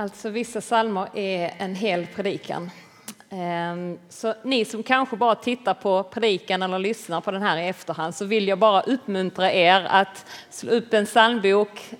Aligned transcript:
Alltså 0.00 0.28
vissa 0.28 0.60
salmer 0.60 1.08
är 1.14 1.54
en 1.58 1.74
hel 1.74 2.06
predikan. 2.06 2.70
Ehm, 3.30 3.98
så 4.08 4.34
ni 4.44 4.64
som 4.64 4.82
kanske 4.82 5.16
bara 5.16 5.34
tittar 5.34 5.74
på 5.74 6.02
predikan 6.02 6.62
eller 6.62 6.78
lyssnar 6.78 7.20
på 7.20 7.30
den 7.30 7.42
här 7.42 7.56
i 7.56 7.68
efterhand 7.68 8.14
så 8.14 8.24
vill 8.24 8.48
jag 8.48 8.58
bara 8.58 8.80
uppmuntra 8.80 9.52
er 9.52 9.86
att 9.90 10.26
slå 10.50 10.72
upp 10.72 10.94
en 10.94 11.06
psalmbok, 11.06 11.90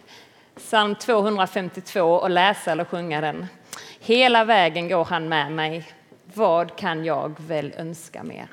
psalm 0.56 0.94
252 0.94 2.00
och 2.00 2.30
läsa 2.30 2.72
eller 2.72 2.84
sjunga 2.84 3.20
den. 3.20 3.46
Hela 4.00 4.44
vägen 4.44 4.88
går 4.88 5.04
han 5.04 5.28
med 5.28 5.52
mig. 5.52 5.84
Vad 6.34 6.76
kan 6.76 7.04
jag 7.04 7.36
väl 7.38 7.72
önska 7.76 8.22
mer? 8.22 8.48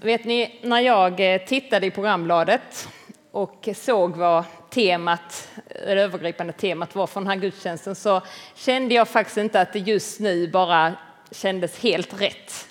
Vet 0.00 0.24
ni, 0.24 0.60
när 0.62 0.80
jag 0.80 1.34
eh, 1.34 1.40
tittade 1.40 1.86
i 1.86 1.90
programbladet 1.90 2.88
och 3.36 3.68
såg 3.74 4.16
vad 4.16 4.44
temat, 4.70 5.48
det 5.68 6.02
övergripande 6.02 6.52
temat 6.52 6.94
var 6.94 7.06
från 7.06 7.24
den 7.24 7.30
här 7.30 7.40
gudstjänsten 7.40 7.94
så 7.94 8.22
kände 8.54 8.94
jag 8.94 9.08
faktiskt 9.08 9.36
inte 9.36 9.60
att 9.60 9.72
det 9.72 9.78
just 9.78 10.20
nu 10.20 10.48
bara 10.48 10.94
kändes 11.30 11.78
helt 11.78 12.20
rätt 12.20 12.68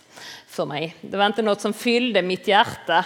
för 0.48 0.66
mig. 0.66 0.96
Det 1.02 1.18
var 1.18 1.26
inte 1.26 1.42
något 1.42 1.62
som 1.62 1.74
fyllde 1.74 2.22
mitt 2.22 2.48
hjärta, 2.48 3.06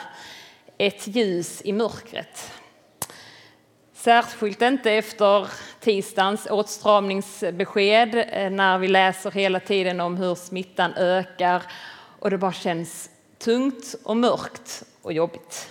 ett 0.77 1.07
ljus 1.07 1.61
i 1.65 1.73
mörkret. 1.73 2.51
Särskilt 3.93 4.61
inte 4.61 4.91
efter 4.91 5.47
tisdagens 5.79 6.47
åtstramningsbesked 6.49 8.15
eh, 8.15 8.49
när 8.49 8.77
vi 8.77 8.87
läser 8.87 9.31
hela 9.31 9.59
tiden 9.59 9.99
om 9.99 10.17
hur 10.17 10.35
smittan 10.35 10.93
ökar 10.93 11.63
och 12.19 12.29
det 12.29 12.37
bara 12.37 12.53
känns 12.53 13.09
tungt 13.37 13.95
och 14.03 14.17
mörkt 14.17 14.83
och 15.01 15.13
jobbigt. 15.13 15.69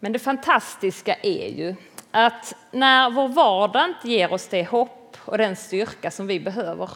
Men 0.00 0.12
det 0.12 0.18
fantastiska 0.18 1.14
är 1.22 1.48
ju 1.48 1.74
att 2.10 2.54
när 2.70 3.10
vår 3.10 3.28
vardag 3.28 3.88
inte 3.88 4.10
ger 4.10 4.32
oss 4.32 4.48
det 4.48 4.64
hopp 4.64 5.16
och 5.24 5.38
den 5.38 5.56
styrka 5.56 6.10
som 6.10 6.26
vi 6.26 6.40
behöver, 6.40 6.90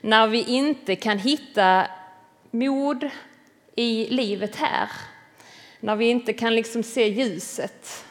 när 0.00 0.26
vi 0.26 0.44
inte 0.44 0.96
kan 0.96 1.18
hitta 1.18 1.86
mod 2.50 3.10
i 3.74 4.06
livet 4.10 4.56
här, 4.56 4.90
när 5.80 5.96
vi 5.96 6.06
inte 6.06 6.32
kan 6.32 6.54
liksom 6.54 6.82
se 6.82 7.08
ljuset 7.08 8.04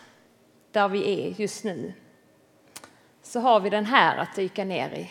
där 0.72 0.88
vi 0.88 1.22
är 1.22 1.42
just 1.42 1.64
nu, 1.64 1.94
så 3.24 3.40
har 3.40 3.60
vi 3.60 3.70
den 3.70 3.86
här 3.86 4.18
att 4.18 4.36
dyka 4.36 4.64
ner 4.64 4.90
i. 4.90 5.10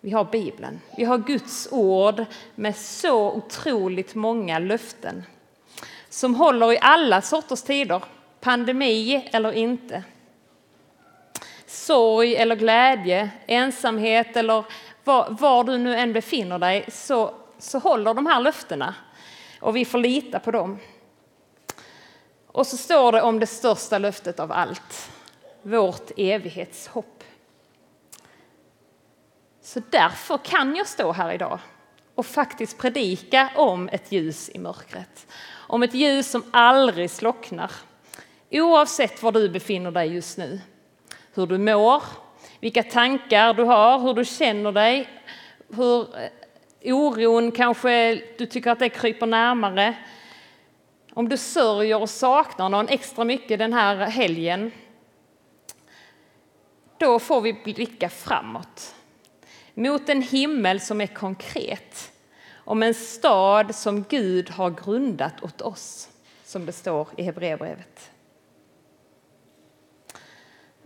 Vi 0.00 0.10
har 0.10 0.24
Bibeln. 0.24 0.80
Vi 0.96 1.04
har 1.04 1.18
Guds 1.18 1.68
ord 1.70 2.24
med 2.54 2.76
så 2.76 3.32
otroligt 3.32 4.14
många 4.14 4.58
löften 4.58 5.24
som 6.12 6.34
håller 6.34 6.72
i 6.72 6.78
alla 6.80 7.22
sorters 7.22 7.62
tider, 7.62 8.04
pandemi 8.40 9.28
eller 9.32 9.52
inte. 9.52 10.02
Sorg 11.66 12.36
eller 12.36 12.56
glädje, 12.56 13.30
ensamhet 13.46 14.36
eller 14.36 14.64
var, 15.04 15.26
var, 15.30 15.64
du 15.64 15.78
nu 15.78 15.96
än 15.96 16.12
befinner 16.12 16.58
dig 16.58 16.84
så, 16.92 17.34
så 17.58 17.78
håller 17.78 18.14
de 18.14 18.26
här 18.26 18.40
löftena 18.40 18.94
och 19.60 19.76
vi 19.76 19.84
får 19.84 19.98
lita 19.98 20.38
på 20.38 20.50
dem. 20.50 20.78
Och 22.46 22.66
så 22.66 22.76
står 22.76 23.12
det 23.12 23.22
om 23.22 23.40
det 23.40 23.46
största 23.46 23.98
löftet 23.98 24.40
av 24.40 24.52
allt, 24.52 25.10
vårt 25.62 26.10
evighetshopp. 26.16 27.24
Så 29.62 29.82
därför 29.90 30.38
kan 30.38 30.76
jag 30.76 30.86
stå 30.86 31.12
här 31.12 31.32
idag 31.32 31.58
och 32.14 32.26
faktiskt 32.26 32.78
predika 32.78 33.50
om 33.56 33.88
ett 33.88 34.12
ljus 34.12 34.50
i 34.54 34.58
mörkret. 34.58 35.26
Om 35.72 35.82
ett 35.82 35.94
ljus 35.94 36.30
som 36.30 36.44
aldrig 36.50 37.10
slocknar. 37.10 37.72
Oavsett 38.50 39.22
var 39.22 39.32
du 39.32 39.48
befinner 39.48 39.90
dig 39.90 40.14
just 40.14 40.38
nu. 40.38 40.60
Hur 41.34 41.46
du 41.46 41.58
mår, 41.58 42.02
vilka 42.60 42.82
tankar 42.82 43.54
du 43.54 43.62
har, 43.62 43.98
hur 43.98 44.14
du 44.14 44.24
känner 44.24 44.72
dig. 44.72 45.08
Hur 45.68 46.00
eh, 46.80 46.94
oron 46.94 47.52
kanske 47.52 48.22
du 48.38 48.46
tycker 48.46 48.70
att 48.70 48.78
det 48.78 48.88
kryper 48.88 49.26
närmare. 49.26 49.94
Om 51.14 51.28
du 51.28 51.36
sörjer 51.36 52.00
och 52.00 52.10
saknar 52.10 52.68
någon 52.68 52.88
extra 52.88 53.24
mycket 53.24 53.58
den 53.58 53.72
här 53.72 53.96
helgen. 53.96 54.72
Då 56.98 57.18
får 57.18 57.40
vi 57.40 57.52
blicka 57.52 58.08
framåt 58.08 58.94
mot 59.74 60.08
en 60.08 60.22
himmel 60.22 60.80
som 60.80 61.00
är 61.00 61.06
konkret, 61.06 62.11
om 62.64 62.82
en 62.82 62.94
stad 62.94 63.74
som 63.74 64.02
Gud 64.08 64.50
har 64.50 64.70
grundat 64.70 65.42
åt 65.42 65.62
oss, 65.62 66.08
som 66.44 66.66
det 66.66 66.72
står 66.72 67.08
i 67.16 67.22
Hebreerbrevet. 67.22 68.10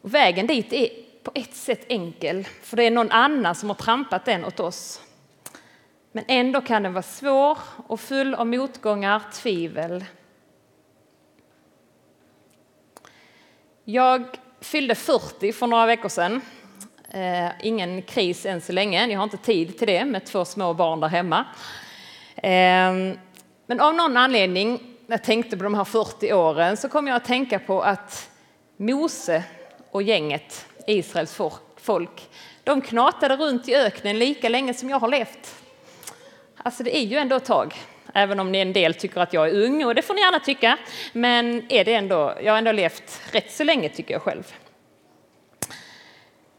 Vägen 0.03 0.47
dit 0.47 0.73
är 0.73 0.89
på 1.23 1.33
ett 1.35 1.55
sätt 1.55 1.85
enkel, 1.89 2.45
för 2.45 2.77
det 2.77 2.83
är 2.83 2.91
någon 2.91 3.11
annan 3.11 3.55
som 3.55 3.69
har 3.69 3.77
trampat 3.77 4.25
den 4.25 4.45
åt 4.45 4.61
oss. 4.61 5.03
Men 6.13 6.25
ändå 6.29 6.61
kan 6.61 6.83
den 6.83 6.93
vara 6.93 7.03
svår 7.03 7.59
och 7.87 8.01
full 8.01 8.35
av 8.35 8.47
motgångar, 8.47 9.23
tvivel. 9.33 10.05
Jag 13.85 14.27
fyllde 14.61 14.95
40 14.95 15.53
för 15.53 15.67
några 15.67 15.87
veckor 15.87 16.09
sedan 16.09 16.41
Eh, 17.17 17.51
ingen 17.63 18.03
kris 18.03 18.47
än 18.47 18.61
så 18.61 18.73
länge. 18.73 19.07
Jag 19.07 19.19
har 19.19 19.25
inte 19.25 19.37
tid 19.37 19.79
till 19.79 19.87
det 19.87 20.05
med 20.05 20.27
två 20.27 20.45
små 20.45 20.75
barn 20.75 21.01
där 21.01 21.09
hemma. 21.09 21.45
Eh, 22.37 23.17
men 23.67 23.81
av 23.81 23.95
någon 23.95 24.17
anledning, 24.17 24.81
när 25.07 25.17
jag 25.17 25.25
tänkte 25.25 25.57
på 25.57 25.63
de 25.63 25.75
här 25.75 25.85
40 25.85 26.33
åren, 26.33 26.77
så 26.77 26.89
kom 26.89 27.07
jag 27.07 27.17
att 27.17 27.25
tänka 27.25 27.59
på 27.59 27.83
att 27.83 28.31
Mose 28.77 29.43
och 29.91 30.03
gänget, 30.03 30.67
Israels 30.87 31.41
folk, 31.77 32.29
de 32.65 32.81
knatade 32.81 33.37
runt 33.37 33.69
i 33.69 33.75
öknen 33.75 34.19
lika 34.19 34.49
länge 34.49 34.75
som 34.75 34.91
jag 34.91 34.99
har 34.99 35.09
levt. 35.09 35.55
Alltså 36.57 36.83
det 36.83 36.97
är 36.97 37.05
ju 37.05 37.17
ändå 37.17 37.37
ett 37.37 37.45
tag, 37.45 37.75
även 38.15 38.41
om 38.41 38.55
en 38.55 38.73
del 38.73 38.95
tycker 38.95 39.21
att 39.21 39.33
jag 39.33 39.49
är 39.49 39.65
ung, 39.65 39.85
och 39.85 39.95
det 39.95 40.03
får 40.03 40.15
ni 40.15 40.21
gärna 40.21 40.41
tycka. 40.41 40.79
Men 41.13 41.67
är 41.69 41.85
det 41.85 41.95
ändå, 41.95 42.35
jag 42.43 42.53
har 42.53 42.59
ändå 42.59 42.73
levt 42.73 43.21
rätt 43.33 43.53
så 43.53 43.65
länge 43.65 43.89
tycker 43.89 44.15
jag 44.15 44.23
själv. 44.23 44.55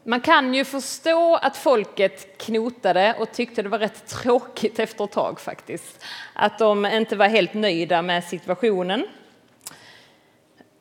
Man 0.08 0.20
kan 0.20 0.54
ju 0.54 0.64
förstå 0.64 1.36
att 1.36 1.56
folket 1.56 2.38
knotade 2.38 3.16
och 3.18 3.32
tyckte 3.32 3.62
det 3.62 3.68
var 3.68 3.78
rätt 3.78 4.06
tråkigt 4.06 4.78
efter 4.78 5.04
ett 5.04 5.10
tag 5.10 5.40
faktiskt. 5.40 6.04
Att 6.32 6.58
de 6.58 6.86
inte 6.86 7.16
var 7.16 7.28
helt 7.28 7.54
nöjda 7.54 8.02
med 8.02 8.24
situationen. 8.24 9.06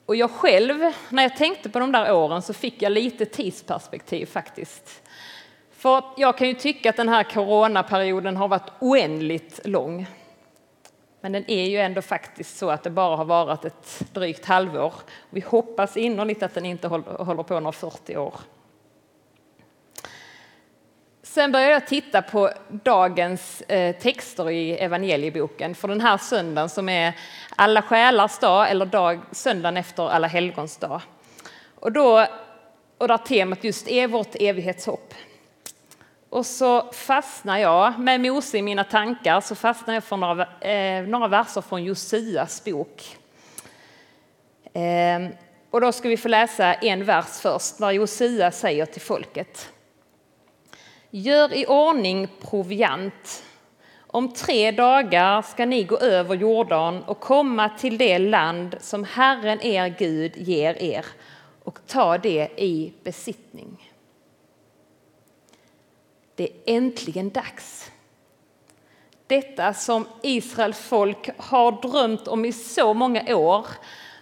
Och 0.06 0.16
jag 0.16 0.32
själv, 0.32 0.92
när 1.10 1.24
jag 1.24 1.38
tänkte 1.38 1.70
på 1.70 1.80
de 1.80 1.92
där 1.92 2.14
åren 2.14 2.42
så 2.42 2.54
fick 2.54 2.82
jag 2.82 2.92
lite 2.92 3.26
tidsperspektiv 3.26 4.26
faktiskt. 4.26 5.02
För 5.72 6.04
jag 6.18 6.38
kan 6.38 6.48
ju 6.48 6.54
tycka 6.54 6.90
att 6.90 6.98
den 6.98 7.10
här 7.10 7.24
coronaperioden 7.24 8.38
har 8.38 8.48
varit 8.48 8.72
oändligt 8.80 9.68
lång. 9.68 10.08
Men 11.22 11.32
den 11.32 11.52
är 11.52 11.66
ju 11.66 11.78
ändå 11.78 12.02
faktiskt 12.02 12.58
så 12.58 12.70
att 12.70 12.84
det 12.84 12.90
bara 12.90 13.16
har 13.16 13.26
varit 13.26 13.66
ett 13.66 14.04
drygt 14.14 14.46
halvår. 14.46 14.94
Vi 15.30 15.42
hoppas 15.42 15.98
innerligt 15.98 16.44
att 16.44 16.54
den 16.54 16.66
inte 16.66 16.88
håller 16.88 17.44
på 17.44 17.60
några 17.60 17.72
40 17.72 18.18
år. 18.18 18.34
Sen 21.38 21.52
började 21.52 21.72
jag 21.72 21.88
titta 21.88 22.22
på 22.22 22.52
dagens 22.70 23.62
eh, 23.62 23.96
texter 23.96 24.50
i 24.50 24.78
evangelieboken 24.78 25.76
för 25.76 25.88
den 25.88 26.02
här 26.02 26.18
söndagen 26.18 26.70
som 26.70 26.90
är 26.90 27.14
alla 27.56 27.82
själars 27.82 28.40
dag 28.40 28.72
eller 28.72 28.86
dag, 28.86 29.20
söndagen 29.32 29.78
efter 29.78 30.10
alla 30.10 30.28
helgons 30.28 30.78
dag. 30.78 31.02
Och, 31.76 31.92
då, 31.92 32.26
och 32.98 33.08
där 33.08 33.18
temat 33.18 33.64
just 33.64 33.88
är 33.88 34.08
vårt 34.08 34.36
evighetshopp. 34.40 35.14
Och 36.30 36.46
så 36.46 36.92
fastnar 36.92 37.58
jag, 37.58 38.00
med 38.00 38.22
Mose 38.22 38.58
i 38.58 38.62
mina 38.62 38.84
tankar, 38.84 39.42
så 39.42 39.56
fastnar 39.56 39.94
jag 39.94 40.04
för 40.04 40.18
några, 40.18 40.48
eh, 40.62 41.04
några 41.04 41.28
verser 41.28 41.62
från 41.62 41.84
Josias 41.84 42.64
bok. 42.64 43.18
Eh, 44.74 45.30
och 45.72 45.82
då 45.82 45.92
ska 45.92 46.10
vi 46.10 46.18
få 46.18 46.28
läsa 46.28 46.74
en 46.74 47.06
vers 47.06 47.40
först, 47.42 47.80
när 47.80 47.92
Josia 47.92 48.52
säger 48.52 48.86
till 48.86 49.02
folket 49.02 49.72
Gör 51.10 51.54
i 51.54 51.66
ordning 51.66 52.28
proviant. 52.42 53.44
Om 54.08 54.34
tre 54.34 54.72
dagar 54.72 55.42
ska 55.42 55.66
ni 55.66 55.84
gå 55.84 55.98
över 55.98 56.36
Jordan 56.36 57.04
och 57.04 57.20
komma 57.20 57.70
till 57.70 57.98
det 57.98 58.18
land 58.20 58.78
som 58.80 59.04
Herren 59.04 59.62
er 59.62 59.96
Gud 60.00 60.38
ger 60.38 60.84
er 60.84 61.06
och 61.64 61.80
ta 61.88 62.18
det 62.18 62.50
i 62.58 62.94
besittning. 63.04 63.92
Det 66.36 66.44
är 66.44 66.76
äntligen 66.76 67.30
dags. 67.30 67.92
Detta 69.28 69.74
som 69.74 70.08
Israels 70.22 70.80
folk 70.80 71.30
har 71.38 71.72
drömt 71.72 72.28
om 72.28 72.46
i 72.46 72.52
så 72.52 72.94
många 72.94 73.36
år 73.36 73.68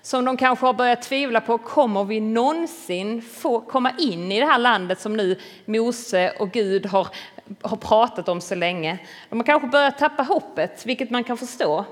som 0.05 0.25
de 0.25 0.37
kanske 0.37 0.65
har 0.65 0.73
börjat 0.73 1.01
tvivla 1.01 1.41
på, 1.41 1.57
kommer 1.57 2.03
vi 2.03 2.19
någonsin 2.19 3.21
få 3.21 3.61
komma 3.61 3.91
in 3.99 4.31
i 4.31 4.39
det 4.39 4.45
här 4.45 4.59
landet 4.59 4.99
som 4.99 5.17
nu 5.17 5.39
Mose 5.65 6.33
och 6.39 6.51
Gud 6.51 6.85
har, 6.85 7.07
har 7.61 7.77
pratat 7.77 8.29
om 8.29 8.41
så 8.41 8.55
länge? 8.55 8.99
De 9.29 9.39
har 9.39 9.45
kanske 9.45 9.67
börjat 9.67 9.97
tappa 9.97 10.23
hoppet, 10.23 10.85
vilket 10.85 11.09
man 11.09 11.23
kan 11.23 11.37
förstå. 11.37 11.85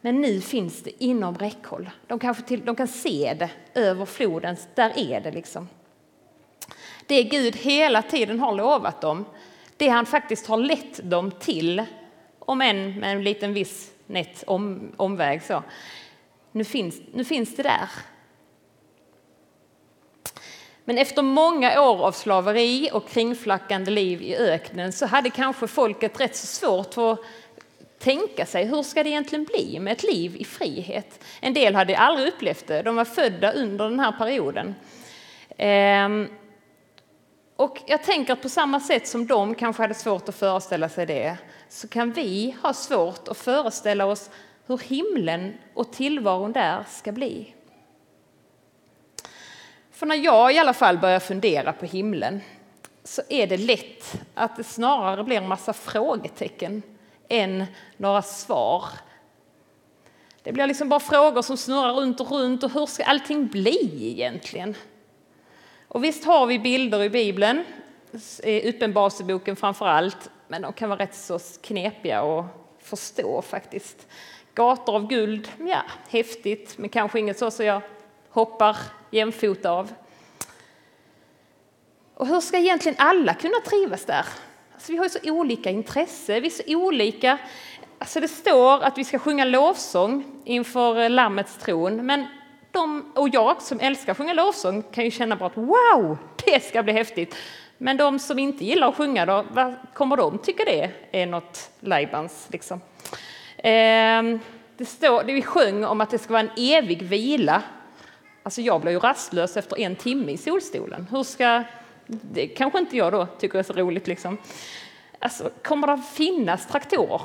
Men 0.00 0.20
nu 0.20 0.40
finns 0.40 0.82
det 0.82 1.04
inom 1.04 1.38
räckhåll. 1.38 1.90
De, 2.06 2.18
kanske 2.18 2.42
till, 2.42 2.64
de 2.64 2.76
kan 2.76 2.88
se 2.88 3.36
det 3.38 3.50
över 3.80 4.04
floden, 4.04 4.56
där 4.74 4.92
är 4.96 5.20
det 5.20 5.30
liksom. 5.30 5.68
Det 7.06 7.22
Gud 7.22 7.56
hela 7.56 8.02
tiden 8.02 8.40
har 8.40 8.54
lovat 8.54 9.00
dem, 9.00 9.24
det 9.76 9.88
han 9.88 10.06
faktiskt 10.06 10.46
har 10.46 10.56
lett 10.56 11.10
dem 11.10 11.30
till, 11.30 11.84
om 12.38 12.60
än 12.60 13.00
med 13.00 13.12
en 13.12 13.24
liten 13.24 13.54
viss 13.54 13.92
nätt 14.06 14.44
om, 14.46 14.92
omväg 14.96 15.42
så. 15.42 15.62
Nu 16.52 16.64
finns, 16.64 17.00
nu 17.12 17.24
finns 17.24 17.56
det 17.56 17.62
där. 17.62 17.88
Men 20.84 20.98
efter 20.98 21.22
många 21.22 21.82
år 21.82 22.06
av 22.06 22.12
slaveri 22.12 22.90
och 22.92 23.08
kringflackande 23.08 23.90
liv 23.90 24.22
i 24.22 24.36
öknen 24.36 24.92
så 24.92 25.06
hade 25.06 25.30
kanske 25.30 25.66
folket 25.66 26.20
rätt 26.20 26.36
så 26.36 26.46
svårt 26.46 26.98
att 26.98 27.20
tänka 27.98 28.46
sig 28.46 28.64
hur 28.64 28.82
ska 28.82 29.02
det 29.02 29.10
egentligen 29.10 29.44
bli 29.44 29.78
med 29.80 29.92
ett 29.92 30.02
liv 30.02 30.36
i 30.36 30.44
frihet. 30.44 31.24
En 31.40 31.54
del 31.54 31.74
hade 31.74 31.98
aldrig 31.98 32.28
upplevt 32.28 32.66
det, 32.66 32.82
de 32.82 32.96
var 32.96 33.04
födda 33.04 33.52
under 33.52 33.90
den 33.90 34.00
här 34.00 34.12
perioden. 34.12 34.74
Ehm, 35.56 36.28
och 37.56 37.78
jag 37.86 38.04
tänker 38.04 38.32
att 38.32 38.42
på 38.42 38.48
samma 38.48 38.80
sätt 38.80 39.08
som 39.08 39.26
de 39.26 39.54
kanske 39.54 39.82
hade 39.82 39.94
svårt 39.94 40.28
att 40.28 40.34
föreställa 40.34 40.88
sig 40.88 41.06
det 41.06 41.36
så 41.68 41.88
kan 41.88 42.12
vi 42.12 42.56
ha 42.62 42.74
svårt 42.74 43.28
att 43.28 43.38
föreställa 43.38 44.06
oss 44.06 44.30
hur 44.70 44.78
himlen 44.78 45.54
och 45.74 45.92
tillvaron 45.92 46.52
där 46.52 46.84
ska 46.88 47.12
bli. 47.12 47.54
För 49.90 50.06
när 50.06 50.16
jag 50.16 50.54
i 50.54 50.58
alla 50.58 50.72
fall 50.72 50.98
börjar 50.98 51.20
fundera 51.20 51.72
på 51.72 51.86
himlen 51.86 52.40
så 53.04 53.22
är 53.28 53.46
det 53.46 53.56
lätt 53.56 54.20
att 54.34 54.56
det 54.56 54.64
snarare 54.64 55.24
blir 55.24 55.36
en 55.36 55.48
massa 55.48 55.72
frågetecken 55.72 56.82
än 57.28 57.64
några 57.96 58.22
svar. 58.22 58.84
Det 60.42 60.52
blir 60.52 60.66
liksom 60.66 60.88
bara 60.88 61.00
frågor 61.00 61.42
som 61.42 61.56
snurrar 61.56 61.92
runt 61.92 62.20
och 62.20 62.30
runt 62.30 62.64
och 62.64 62.70
hur 62.72 62.86
ska 62.86 63.04
allting 63.04 63.46
bli 63.46 64.10
egentligen? 64.10 64.74
Och 65.88 66.04
visst 66.04 66.24
har 66.24 66.46
vi 66.46 66.58
bilder 66.58 67.02
i 67.02 67.10
Bibeln, 67.10 67.64
i 68.42 68.68
Uppenbarelseboken 68.70 69.56
framför 69.56 69.86
allt, 69.86 70.30
men 70.48 70.62
de 70.62 70.72
kan 70.72 70.88
vara 70.88 70.98
rätt 70.98 71.14
så 71.14 71.38
knepiga 71.62 72.22
att 72.22 72.46
förstå 72.78 73.42
faktiskt. 73.42 74.06
Gator 74.60 74.94
av 74.94 75.06
guld, 75.06 75.48
ja, 75.58 75.82
häftigt, 76.08 76.78
men 76.78 76.88
kanske 76.88 77.18
inget 77.18 77.38
så 77.38 77.50
som 77.50 77.66
jag 77.66 77.82
hoppar 78.30 78.76
jämfota 79.10 79.70
av. 79.70 79.92
Och 82.14 82.26
hur 82.26 82.40
ska 82.40 82.58
egentligen 82.58 82.96
alla 82.98 83.34
kunna 83.34 83.60
trivas 83.66 84.04
där? 84.04 84.26
Alltså 84.74 84.92
vi 84.92 84.98
har 84.98 85.04
ju 85.04 85.10
så 85.10 85.30
olika 85.30 85.70
intresse, 85.70 86.40
vi 86.40 86.46
är 86.46 86.50
så 86.50 86.76
olika. 86.76 87.38
Alltså 87.98 88.20
det 88.20 88.28
står 88.28 88.82
att 88.82 88.98
vi 88.98 89.04
ska 89.04 89.18
sjunga 89.18 89.44
lovsång 89.44 90.24
inför 90.44 91.00
eh, 91.00 91.10
Lammets 91.10 91.56
tron, 91.56 92.06
men 92.06 92.26
de, 92.70 93.12
och 93.14 93.28
jag 93.28 93.62
som 93.62 93.80
älskar 93.80 94.12
att 94.12 94.18
sjunga 94.18 94.32
lovsång 94.32 94.82
kan 94.82 95.04
ju 95.04 95.10
känna 95.10 95.36
bara 95.36 95.46
att 95.46 95.56
wow, 95.56 96.18
det 96.44 96.64
ska 96.64 96.82
bli 96.82 96.92
häftigt. 96.92 97.36
Men 97.78 97.96
de 97.96 98.18
som 98.18 98.38
inte 98.38 98.64
gillar 98.64 98.88
att 98.88 98.96
sjunga, 98.96 99.26
då, 99.26 99.44
vad 99.50 99.74
kommer 99.94 100.16
de 100.16 100.38
tycka 100.38 100.64
det 100.64 100.90
är 101.12 101.26
något 101.26 101.70
lajbans? 101.80 102.46
Liksom? 102.50 102.80
Ehm, 103.62 104.40
det 104.76 104.84
står, 104.84 105.22
det 105.24 105.32
vi 105.32 105.42
sjöng 105.42 105.84
om 105.84 106.00
att 106.00 106.10
det 106.10 106.18
ska 106.18 106.32
vara 106.32 106.42
en 106.42 106.50
evig 106.56 107.02
vila. 107.02 107.62
Alltså 108.42 108.60
jag 108.60 108.80
blir 108.80 108.92
ju 108.92 108.98
rastlös 108.98 109.56
efter 109.56 109.80
en 109.80 109.96
timme 109.96 110.32
i 110.32 110.36
solstolen. 110.36 111.06
Hur 111.10 111.22
ska, 111.22 111.64
det 112.06 112.46
kanske 112.46 112.78
inte 112.78 112.96
jag 112.96 113.12
då 113.12 113.26
tycker 113.26 113.58
är 113.58 113.62
så 113.62 113.72
roligt. 113.72 114.06
Liksom. 114.06 114.38
Alltså, 115.18 115.50
kommer 115.62 115.86
det 115.86 116.02
finnas 116.14 116.66
traktorer? 116.66 117.20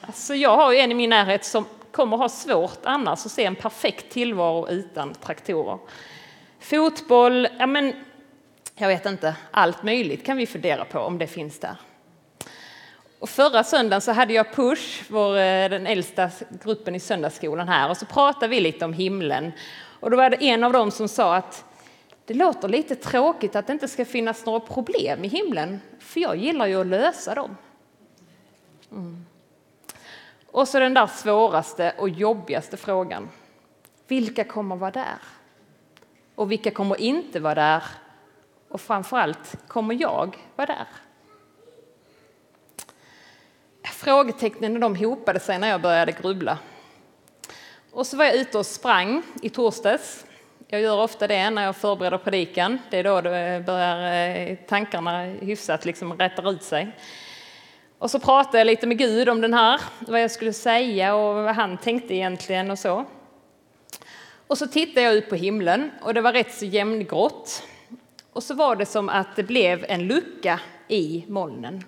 Alltså 0.00 0.34
jag 0.34 0.56
har 0.56 0.72
ju 0.72 0.78
en 0.78 0.92
i 0.92 0.94
min 0.94 1.10
närhet 1.10 1.44
som 1.44 1.64
kommer 1.90 2.16
ha 2.16 2.28
svårt 2.28 2.78
annars 2.82 3.26
att 3.26 3.32
se 3.32 3.44
en 3.44 3.54
perfekt 3.54 4.12
tillvaro 4.12 4.68
utan 4.68 5.14
traktorer. 5.14 5.78
Fotboll, 6.60 7.48
ja 7.58 7.66
men 7.66 7.92
jag 8.74 8.88
vet 8.88 9.06
inte, 9.06 9.36
allt 9.50 9.82
möjligt 9.82 10.26
kan 10.26 10.36
vi 10.36 10.46
fundera 10.46 10.84
på 10.84 10.98
om 10.98 11.18
det 11.18 11.26
finns 11.26 11.58
där. 11.58 11.76
Och 13.18 13.28
förra 13.28 13.64
söndagen 13.64 14.00
så 14.00 14.12
hade 14.12 14.32
jag 14.32 14.52
Push, 14.52 15.04
vår, 15.08 15.36
eh, 15.36 15.68
den 15.68 15.86
äldsta 15.86 16.30
gruppen 16.64 16.94
i 16.94 17.00
söndagsskolan 17.00 17.68
här, 17.68 17.90
och 17.90 17.96
så 17.96 18.06
pratade 18.06 18.48
vi 18.48 18.60
lite 18.60 18.84
om 18.84 18.92
himlen. 18.92 19.52
Och 20.00 20.10
då 20.10 20.16
var 20.16 20.30
det 20.30 20.44
en 20.44 20.64
av 20.64 20.72
dem 20.72 20.90
som 20.90 21.08
sa 21.08 21.36
att 21.36 21.64
det 22.24 22.34
låter 22.34 22.68
lite 22.68 22.94
tråkigt 22.94 23.56
att 23.56 23.66
det 23.66 23.72
inte 23.72 23.88
ska 23.88 24.04
finnas 24.04 24.46
några 24.46 24.60
problem 24.60 25.24
i 25.24 25.28
himlen, 25.28 25.80
för 25.98 26.20
jag 26.20 26.36
gillar 26.36 26.66
ju 26.66 26.80
att 26.80 26.86
lösa 26.86 27.34
dem. 27.34 27.56
Mm. 28.92 29.26
Och 30.46 30.68
så 30.68 30.78
den 30.78 30.94
där 30.94 31.06
svåraste 31.06 31.94
och 31.98 32.08
jobbigaste 32.08 32.76
frågan. 32.76 33.28
Vilka 34.08 34.44
kommer 34.44 34.76
vara 34.76 34.90
där? 34.90 35.18
Och 36.34 36.52
vilka 36.52 36.70
kommer 36.70 37.00
inte 37.00 37.40
vara 37.40 37.54
där? 37.54 37.82
Och 38.68 38.80
framförallt, 38.80 39.56
kommer 39.68 39.94
jag 39.94 40.36
vara 40.56 40.66
där? 40.66 40.86
Frågetecknen 43.96 44.80
de 44.80 44.96
hopade 44.96 45.40
sig 45.40 45.58
när 45.58 45.68
jag 45.68 45.80
började 45.80 46.12
grubbla. 46.12 46.58
Och 47.92 48.06
så 48.06 48.16
var 48.16 48.24
jag 48.24 48.34
ute 48.34 48.58
och 48.58 48.66
sprang 48.66 49.22
i 49.42 49.48
torsdags. 49.48 50.26
Jag 50.68 50.80
gör 50.80 51.00
ofta 51.00 51.26
det 51.26 51.50
när 51.50 51.64
jag 51.64 51.76
förbereder 51.76 52.18
predikan. 52.18 52.78
Det 52.90 52.98
är 52.98 53.04
då 53.04 53.20
det 53.20 53.62
börjar 53.66 54.26
eh, 54.26 54.56
tankarna 54.56 55.22
hyfsat 55.24 55.84
liksom 55.84 56.18
rätta 56.18 56.48
ut 56.48 56.62
sig. 56.62 56.96
Och 57.98 58.10
så 58.10 58.20
pratade 58.20 58.58
jag 58.58 58.66
lite 58.66 58.86
med 58.86 58.98
Gud 58.98 59.28
om 59.28 59.40
den 59.40 59.54
här, 59.54 59.80
vad 59.98 60.22
jag 60.22 60.30
skulle 60.30 60.52
säga 60.52 61.14
och 61.14 61.34
vad 61.34 61.54
han 61.54 61.78
tänkte 61.78 62.14
egentligen 62.14 62.70
och 62.70 62.78
så. 62.78 63.04
Och 64.46 64.58
så 64.58 64.66
tittade 64.66 65.02
jag 65.02 65.14
ut 65.14 65.28
på 65.28 65.34
himlen 65.34 65.90
och 66.02 66.14
det 66.14 66.20
var 66.20 66.32
rätt 66.32 66.54
så 66.54 66.64
jämngrått. 66.64 67.62
Och 68.32 68.42
så 68.42 68.54
var 68.54 68.76
det 68.76 68.86
som 68.86 69.08
att 69.08 69.36
det 69.36 69.42
blev 69.42 69.84
en 69.88 70.06
lucka 70.06 70.60
i 70.88 71.24
molnen. 71.28 71.84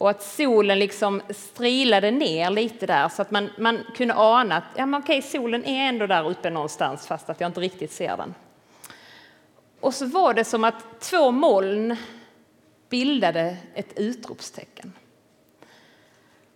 Och 0.00 0.10
att 0.10 0.22
solen 0.22 0.78
liksom 0.78 1.22
strilade 1.30 2.10
ner 2.10 2.50
lite 2.50 2.86
där 2.86 3.08
så 3.08 3.22
att 3.22 3.30
man, 3.30 3.50
man 3.58 3.84
kunde 3.94 4.14
ana 4.14 4.56
att 4.56 4.64
ja, 4.76 4.86
men 4.86 5.02
okej, 5.02 5.22
solen 5.22 5.64
är 5.64 5.88
ändå 5.88 6.06
där 6.06 6.30
uppe 6.30 6.50
någonstans 6.50 7.06
fast 7.06 7.30
att 7.30 7.40
jag 7.40 7.48
inte 7.48 7.60
riktigt 7.60 7.92
ser 7.92 8.16
den. 8.16 8.34
Och 9.80 9.94
så 9.94 10.06
var 10.06 10.34
det 10.34 10.44
som 10.44 10.64
att 10.64 11.00
två 11.00 11.30
moln 11.30 11.96
bildade 12.88 13.56
ett 13.74 13.98
utropstecken. 13.98 14.92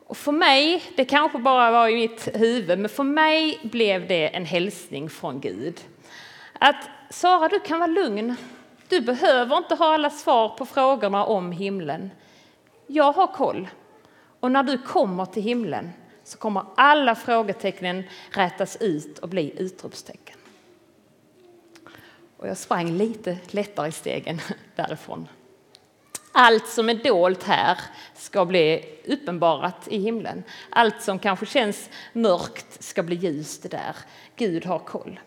Och 0.06 0.17
för 0.17 0.32
mig, 0.32 0.82
det 0.96 1.05
kanske 1.05 1.38
bara 1.38 1.70
var 1.70 1.88
i 1.88 1.94
mitt 1.94 2.29
huvud, 2.35 2.79
men 2.79 2.88
för 2.88 3.05
mig 3.05 3.61
blev 3.62 4.08
det 4.08 4.37
en 4.37 4.46
hälsning 4.46 5.11
från 5.11 5.41
Gud. 5.41 5.81
Att 6.58 6.88
Sara, 7.11 7.49
du 7.49 7.61
kan 7.61 7.79
vara 7.79 7.91
lugn. 7.91 8.36
Du 8.89 9.01
behöver 9.01 9.56
inte 9.56 9.74
ha 9.74 9.94
alla 9.94 10.10
svar 10.10 10.48
på 10.48 10.67
frågorna 10.67 11.24
om 11.24 11.53
himlen. 11.53 12.10
Jag 12.86 13.12
har 13.12 13.26
koll. 13.26 13.69
Och 14.41 14.50
när 14.50 14.62
du 14.62 14.79
kommer 14.79 15.26
till 15.26 15.43
himlen 15.43 15.91
så 16.24 16.38
kommer 16.38 16.64
alla 16.76 17.14
frågetecknen 17.14 18.03
rätas 18.31 18.76
ut 18.81 19.19
och 19.19 19.29
bli 19.29 19.55
utropstecken. 19.56 20.36
Och 22.36 22.48
jag 22.48 22.56
sprang 22.56 22.91
lite 22.91 23.38
lättare 23.50 23.88
i 23.88 23.93
stegen 23.93 24.41
därifrån. 24.76 25.29
Allt 26.32 26.69
som 26.69 26.88
är 26.88 26.94
dolt 26.94 27.43
här 27.43 27.79
ska 28.14 28.44
bli 28.44 28.84
uppenbarat 29.06 29.88
i 29.88 29.98
himlen. 29.98 30.43
Allt 30.70 31.03
som 31.03 31.19
kanske 31.19 31.46
känns 31.46 31.91
mörkt 32.12 32.82
ska 32.82 33.03
bli 33.03 33.17
ljust 33.17 33.70
där. 33.70 33.96
Gud 34.36 34.64
har 34.64 34.79
koll. 34.79 35.20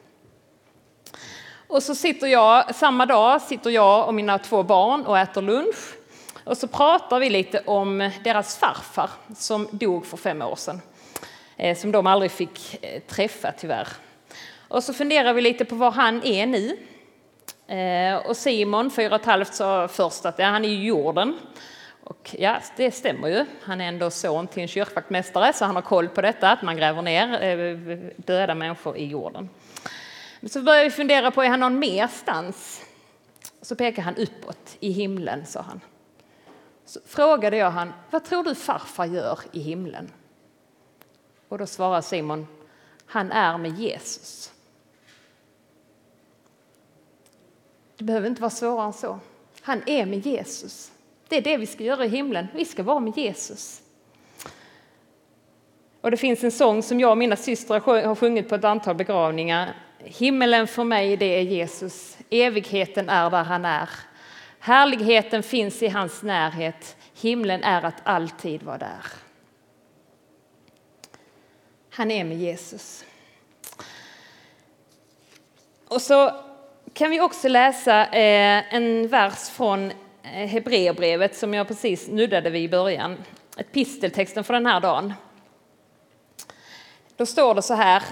Och 1.68 1.84
så 1.84 1.96
sitter 1.96 2.28
jag, 2.28 2.76
samma 2.76 3.06
dag 3.06 3.42
sitter 3.42 3.70
jag 3.70 4.08
och 4.08 4.14
mina 4.14 4.40
två 4.40 4.64
barn 4.64 5.06
och 5.06 5.20
äter 5.20 5.42
lunch. 5.42 5.96
Och 6.48 6.58
så 6.58 6.68
pratar 6.68 7.20
vi 7.20 7.30
lite 7.30 7.60
om 7.66 8.12
deras 8.24 8.58
farfar 8.58 9.10
som 9.36 9.68
dog 9.72 10.06
för 10.06 10.18
fem 10.18 10.42
år 10.42 10.56
sedan. 10.56 10.82
Eh, 11.58 11.77
som 11.77 11.92
de 11.92 12.08
aldrig 12.08 12.32
fick 12.32 12.84
eh, 12.84 13.01
träffa 13.01 13.51
tyvärr. 13.51 13.88
Och 14.68 14.84
så 14.84 14.94
funderar 14.94 15.34
vi 15.34 15.42
lite 15.42 15.66
på 15.66 15.75
var 15.75 15.92
han 15.92 16.24
är 16.24 16.46
nu. 16.46 16.77
Eh, 17.77 18.16
och 18.16 18.38
Simon, 18.38 18.92
fyra 18.92 19.16
och 19.16 19.22
ett 19.22 19.25
halvt, 19.25 19.54
sa 19.54 19.88
först 19.88 20.25
att 20.25 20.39
ja, 20.39 20.46
han 20.46 20.66
är 20.66 20.70
i 20.70 20.86
jorden. 20.86 21.39
Och 22.04 22.36
ja, 22.39 22.58
det 22.77 22.92
stämmer 22.92 23.27
ju. 23.27 23.46
Han 23.63 23.82
är 23.82 23.88
ändå 23.88 24.10
son 24.10 24.48
till 24.48 24.62
en 24.62 24.68
kyrkvaktmästare 24.68 25.54
så 25.54 25.66
han 25.66 25.75
har 25.75 25.82
koll 25.82 26.10
på 26.10 26.22
detta, 26.22 26.51
att 26.51 26.62
man 26.62 26.77
gräver 26.77 27.01
ner 27.01 28.12
döda 28.22 28.56
människor 28.56 28.98
i 28.98 29.06
jorden. 29.06 29.50
Men 30.39 30.50
så 30.50 30.62
börjar 30.62 30.84
vi 30.84 30.92
fundera 30.92 31.32
på, 31.32 31.44
är 31.44 31.50
han 31.50 31.60
någon 31.60 31.80
merstans? 31.80 32.86
Så 33.62 33.75
pekar 33.75 34.04
han 34.04 34.16
uppåt 34.16 34.77
i 34.80 34.92
himlen, 34.92 35.46
sa 35.46 35.62
han. 35.62 35.82
Så 36.88 37.00
frågade 37.06 37.58
jag 37.58 37.72
han, 37.72 37.94
vad 38.12 38.24
tror 38.24 38.44
du 38.44 38.56
farfar 38.56 39.06
gör 39.06 39.39
i 39.51 39.60
himlen? 39.60 40.12
Och 41.48 41.58
då 41.58 41.67
svarade 41.67 42.01
Simon, 42.01 42.48
han 43.06 43.32
är 43.32 43.58
med 43.58 43.79
Jesus. 43.79 44.53
Det 47.98 48.03
behöver 48.03 48.27
inte 48.27 48.41
vara 48.41 48.50
svårare 48.50 48.86
än 48.86 48.94
så. 48.94 49.20
Han 49.62 49.82
är 49.86 50.06
med 50.06 50.25
Jesus. 50.25 50.91
Det 51.27 51.38
är 51.38 51.41
det 51.41 51.58
vi 51.58 51.65
ska 51.65 51.84
göra 51.84 52.06
i 52.06 52.08
himlen. 52.08 52.48
Vi 52.53 52.65
ska 52.65 52.84
vara 52.84 53.00
med 53.00 53.17
Jesus. 53.17 53.82
Och 56.01 56.12
det 56.12 56.17
finns 56.17 56.44
en 56.44 56.51
sång 56.51 56.84
som 56.84 57.00
jag 57.00 57.12
och 57.12 57.17
mina 57.17 57.36
systrar 57.36 57.79
har 57.79 58.15
sjungit 58.15 58.50
på 58.50 58.56
ett 58.56 58.63
antal 58.63 58.96
begravningar. 58.96 59.75
Himmelen 60.00 60.67
för 60.67 60.84
mig, 60.84 61.17
det 61.17 61.25
är 61.25 61.41
Jesus. 61.41 62.17
Evigheten 62.29 63.10
är 63.10 63.29
där 63.29 63.44
han 63.44 63.65
är. 63.65 63.89
Härligheten 64.68 65.44
finns 65.44 65.84
i 65.84 65.88
hans 65.88 66.24
närhet. 66.24 66.98
Himlen 67.22 67.64
är 67.64 67.86
att 67.86 68.02
alltid 68.04 68.64
vara 68.64 68.78
där. 68.78 69.06
Han 71.90 72.12
är 72.12 72.24
med 72.24 72.38
Jesus. 72.38 73.06
Och 75.88 76.02
så 76.02 76.32
kan 76.94 77.10
vi 77.10 77.22
också 77.22 77.48
läsa 77.48 78.06
eh, 78.06 78.76
en 78.76 79.08
vers 79.08 79.50
från 79.50 79.92
eh, 80.24 80.48
Hebreerbrevet 80.48 81.36
som 81.36 81.54
jag 81.54 81.68
precis 81.68 82.08
nuddade 82.08 82.50
vid 82.50 82.64
i 82.64 82.70
början. 82.70 83.24
Episteltexten 83.58 84.44
för 84.44 84.54
den 84.54 84.66
här 84.66 84.80
dagen. 84.80 85.14
Då 87.18 87.26
står 87.26 87.56
det 87.56 87.62
så 87.62 87.74
här. 87.74 88.04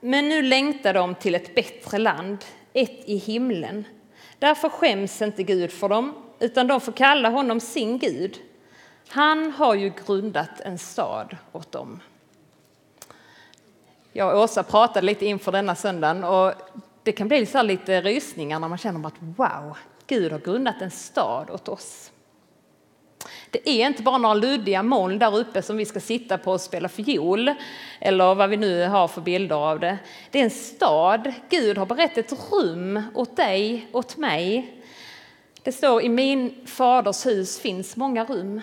Men 0.00 0.28
nu 0.28 0.42
längtar 0.42 0.94
de 0.94 1.14
till 1.14 1.34
ett 1.34 1.54
bättre 1.54 1.98
land, 1.98 2.44
ett 2.72 3.02
i 3.04 3.16
himlen. 3.16 3.84
Därför 4.38 4.68
skäms 4.68 5.22
inte 5.22 5.42
Gud 5.42 5.72
för 5.72 5.88
dem, 5.88 6.14
utan 6.38 6.66
de 6.66 6.80
får 6.80 6.92
kalla 6.92 7.28
honom 7.28 7.60
sin 7.60 7.98
Gud. 7.98 8.38
Han 9.08 9.52
har 9.52 9.74
ju 9.74 9.92
grundat 10.06 10.60
en 10.60 10.78
stad 10.78 11.36
åt 11.52 11.72
dem. 11.72 12.00
Jag 14.12 14.34
och 14.34 14.42
Åsa 14.42 14.62
pratade 14.62 15.06
lite 15.06 15.26
inför 15.26 15.52
denna 15.52 15.74
söndagen 15.74 16.24
och 16.24 16.52
det 17.02 17.12
kan 17.12 17.28
bli 17.28 17.46
så 17.46 17.62
lite 17.62 18.00
rysningar 18.00 18.60
när 18.60 18.68
man 18.68 18.78
känner 18.78 19.06
att 19.06 19.14
wow, 19.18 19.76
Gud 20.06 20.32
har 20.32 20.38
grundat 20.38 20.82
en 20.82 20.90
stad 20.90 21.50
åt 21.50 21.68
oss. 21.68 22.12
Det 23.50 23.68
är 23.68 23.86
inte 23.86 24.02
bara 24.02 24.18
några 24.18 24.34
luddiga 24.34 24.82
moln 24.82 25.18
där 25.18 25.36
uppe 25.36 25.62
som 25.62 25.76
vi 25.76 25.84
ska 25.84 26.00
sitta 26.00 26.38
på 26.38 26.52
och 26.52 26.60
spela 26.60 26.88
fiol 26.88 27.50
eller 28.00 28.34
vad 28.34 28.50
vi 28.50 28.56
nu 28.56 28.86
har 28.86 29.08
för 29.08 29.20
bilder 29.20 29.56
av 29.56 29.80
det. 29.80 29.98
Det 30.30 30.40
är 30.40 30.44
en 30.44 30.50
stad. 30.50 31.32
Gud 31.50 31.78
har 31.78 31.86
berett 31.86 32.18
ett 32.18 32.32
rum 32.52 33.02
åt 33.14 33.36
dig, 33.36 33.88
åt 33.92 34.16
mig. 34.16 34.74
Det 35.62 35.72
står 35.72 36.02
i 36.02 36.08
min 36.08 36.66
faders 36.66 37.26
hus 37.26 37.60
finns 37.60 37.96
många 37.96 38.24
rum. 38.24 38.60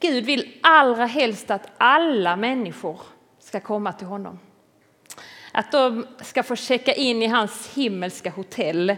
Gud 0.00 0.24
vill 0.24 0.58
allra 0.62 1.06
helst 1.06 1.50
att 1.50 1.68
alla 1.76 2.36
människor 2.36 3.00
ska 3.40 3.60
komma 3.60 3.92
till 3.92 4.06
honom. 4.06 4.38
Att 5.52 5.72
de 5.72 6.06
ska 6.20 6.42
få 6.42 6.56
checka 6.56 6.92
in 6.92 7.22
i 7.22 7.26
hans 7.26 7.74
himmelska 7.74 8.30
hotell. 8.30 8.96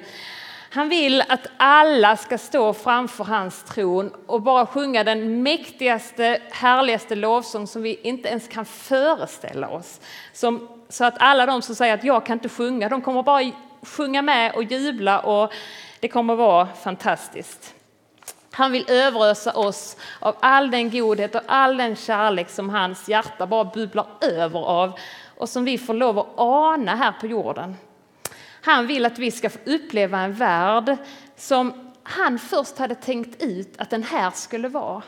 Han 0.70 0.88
vill 0.88 1.22
att 1.28 1.46
alla 1.56 2.16
ska 2.16 2.38
stå 2.38 2.72
framför 2.72 3.24
hans 3.24 3.62
tron 3.62 4.14
och 4.26 4.42
bara 4.42 4.66
sjunga 4.66 5.04
den 5.04 5.42
mäktigaste, 5.42 6.42
härligaste 6.50 7.14
lovsång 7.14 7.66
som 7.66 7.82
vi 7.82 8.00
inte 8.02 8.28
ens 8.28 8.48
kan 8.48 8.64
föreställa 8.64 9.68
oss. 9.68 10.00
Som, 10.32 10.68
så 10.88 11.04
att 11.04 11.14
alla 11.18 11.46
de 11.46 11.62
som 11.62 11.74
säger 11.74 11.94
att 11.94 12.04
jag 12.04 12.26
kan 12.26 12.36
inte 12.36 12.48
sjunga, 12.48 12.88
de 12.88 13.02
kommer 13.02 13.22
bara 13.22 13.52
sjunga 13.82 14.22
med 14.22 14.54
och 14.54 14.62
jubla 14.62 15.20
och 15.20 15.52
det 16.00 16.08
kommer 16.08 16.34
vara 16.34 16.66
fantastiskt. 16.66 17.74
Han 18.50 18.72
vill 18.72 18.84
överösa 18.88 19.52
oss 19.52 19.96
av 20.20 20.36
all 20.40 20.70
den 20.70 20.90
godhet 20.90 21.34
och 21.34 21.42
all 21.46 21.76
den 21.76 21.96
kärlek 21.96 22.50
som 22.50 22.70
hans 22.70 23.08
hjärta 23.08 23.46
bara 23.46 23.64
bubblar 23.64 24.06
över 24.20 24.60
av 24.60 24.98
och 25.36 25.48
som 25.48 25.64
vi 25.64 25.78
får 25.78 25.94
lov 25.94 26.18
att 26.18 26.26
ana 26.36 26.94
här 26.94 27.12
på 27.20 27.26
jorden. 27.26 27.76
Han 28.68 28.86
vill 28.86 29.06
att 29.06 29.18
vi 29.18 29.30
ska 29.30 29.50
få 29.50 29.58
uppleva 29.64 30.20
en 30.20 30.32
värld 30.32 30.96
som 31.36 31.92
han 32.02 32.38
först 32.38 32.78
hade 32.78 32.94
tänkt 32.94 33.42
ut 33.42 33.74
att 33.78 33.90
den 33.90 34.02
här 34.02 34.30
skulle 34.30 34.68
vara. 34.68 35.02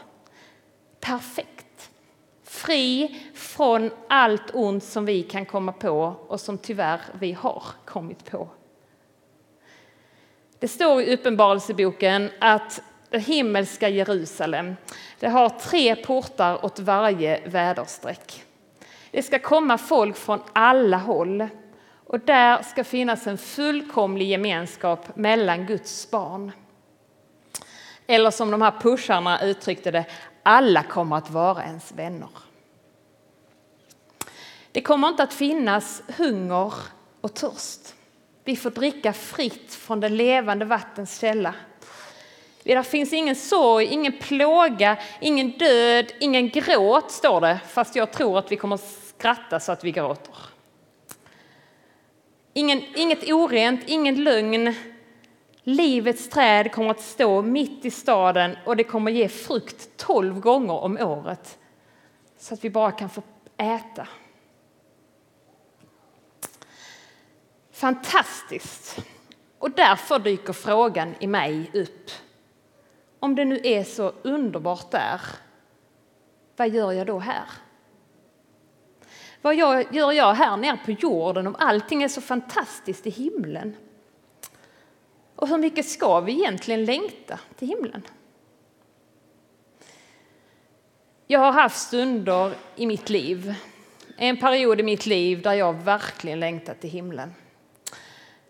Perfekt. 1.00 1.90
Fri 2.45 3.21
från 3.35 3.90
allt 4.09 4.55
ont 4.55 4.85
som 4.85 5.05
vi 5.05 5.23
kan 5.23 5.47
komma 5.47 5.73
på 5.73 6.17
och 6.29 6.40
som 6.40 6.59
tyvärr 6.59 7.00
vi 7.19 7.33
har 7.33 7.62
kommit 7.85 8.31
på. 8.31 8.49
Det 10.59 10.69
står 10.69 11.02
i 11.02 11.14
Uppenbarelseboken 11.14 12.31
att 12.38 12.83
det 13.11 13.19
himmelska 13.19 13.88
Jerusalem 13.88 14.76
det 15.19 15.29
har 15.29 15.49
tre 15.49 15.97
portar 15.97 16.64
åt 16.64 16.79
varje 16.79 17.49
väderstreck. 17.49 18.45
Det 19.11 19.23
ska 19.23 19.38
komma 19.38 19.79
folk 19.79 20.17
från 20.17 20.40
alla 20.52 20.97
håll 20.97 21.49
och 22.11 22.21
där 22.21 22.62
ska 22.62 22.85
finnas 22.85 23.26
en 23.26 23.38
fullkomlig 23.38 24.29
gemenskap 24.29 25.17
mellan 25.17 25.67
Guds 25.67 26.11
barn. 26.11 26.52
Eller 28.07 28.31
som 28.31 28.50
de 28.50 28.62
här 28.62 28.75
pusharna 28.81 29.43
uttryckte 29.43 29.90
det, 29.90 30.05
alla 30.43 30.83
kommer 30.83 31.17
att 31.17 31.31
vara 31.31 31.64
ens 31.64 31.93
vänner. 31.93 32.29
Det 34.73 34.81
kommer 34.81 35.09
inte 35.09 35.23
att 35.23 35.33
finnas 35.33 36.02
hunger 36.17 36.73
och 37.21 37.35
törst. 37.35 37.95
Vi 38.45 38.57
får 38.57 38.71
dricka 38.71 39.12
fritt 39.12 39.75
från 39.75 40.00
det 40.00 40.09
levande 40.09 40.64
vattens 40.64 41.21
källa. 41.21 41.55
Det 42.62 42.87
finns 42.87 43.12
ingen 43.12 43.37
sorg, 43.37 43.87
ingen 43.87 44.19
plåga, 44.19 44.97
ingen 45.21 45.50
död, 45.50 46.12
ingen 46.21 46.49
gråt, 46.49 47.11
står 47.11 47.40
det. 47.40 47.61
Fast 47.69 47.97
jag 47.97 48.12
tror 48.12 48.38
att 48.38 48.52
vi 48.52 48.57
kommer 48.57 48.75
att 48.75 48.99
skratta 49.17 49.61
så 49.61 49.73
att 49.73 49.85
vi 49.85 49.93
gråter. 49.93 50.35
Ingen, 52.52 52.83
inget 52.97 53.30
orent, 53.33 53.80
ingen 53.87 54.25
lögn. 54.25 54.75
Livets 55.62 56.28
träd 56.28 56.73
kommer 56.73 56.90
att 56.90 57.00
stå 57.00 57.42
mitt 57.42 57.85
i 57.85 57.90
staden 57.90 58.57
och 58.64 58.76
det 58.76 58.85
kommer 58.85 59.11
ge 59.11 59.28
frukt 59.28 59.97
tolv 59.97 60.40
gånger 60.40 60.75
om 60.75 60.99
året 60.99 61.59
så 62.38 62.54
att 62.54 62.64
vi 62.64 62.71
bara 62.71 62.92
kan 62.92 63.11
få 63.11 63.23
äta. 63.57 64.09
Fantastiskt! 67.73 69.00
Och 69.59 69.71
därför 69.71 70.19
dyker 70.19 70.52
frågan 70.52 71.14
i 71.21 71.26
mig 71.26 71.71
upp. 71.75 72.11
Om 73.21 73.35
det 73.35 73.45
nu 73.45 73.61
är 73.64 73.85
så 73.85 74.12
underbart 74.23 74.90
där, 74.90 75.21
vad 76.57 76.69
gör 76.69 76.92
jag 76.92 77.07
då 77.07 77.19
här? 77.19 77.45
Vad 79.43 79.55
gör 79.55 80.13
jag 80.13 80.35
här 80.35 80.57
nere 80.57 80.79
på 80.85 80.91
jorden 80.91 81.47
om 81.47 81.57
allting 81.59 82.03
är 82.03 82.09
så 82.09 82.21
fantastiskt 82.21 83.07
i 83.07 83.11
himlen? 83.11 83.77
Och 85.37 85.49
hur 85.49 85.59
mycket 85.59 85.87
ska 85.87 86.21
vi 86.21 86.33
egentligen 86.33 86.85
längta 86.85 87.39
till 87.57 87.69
himlen? 87.69 88.03
Jag 91.27 91.41
har 91.41 91.53
haft 91.53 91.79
stunder 91.79 92.55
i 92.77 92.87
mitt 92.87 93.11
liv, 93.11 93.55
en 94.17 94.37
period 94.37 94.81
i 94.81 94.83
mitt 94.83 95.07
liv 95.07 95.43
där 95.43 95.53
jag 95.53 95.73
verkligen 95.73 96.41
längtat 96.41 96.81
till 96.81 96.91
himlen. 96.91 97.35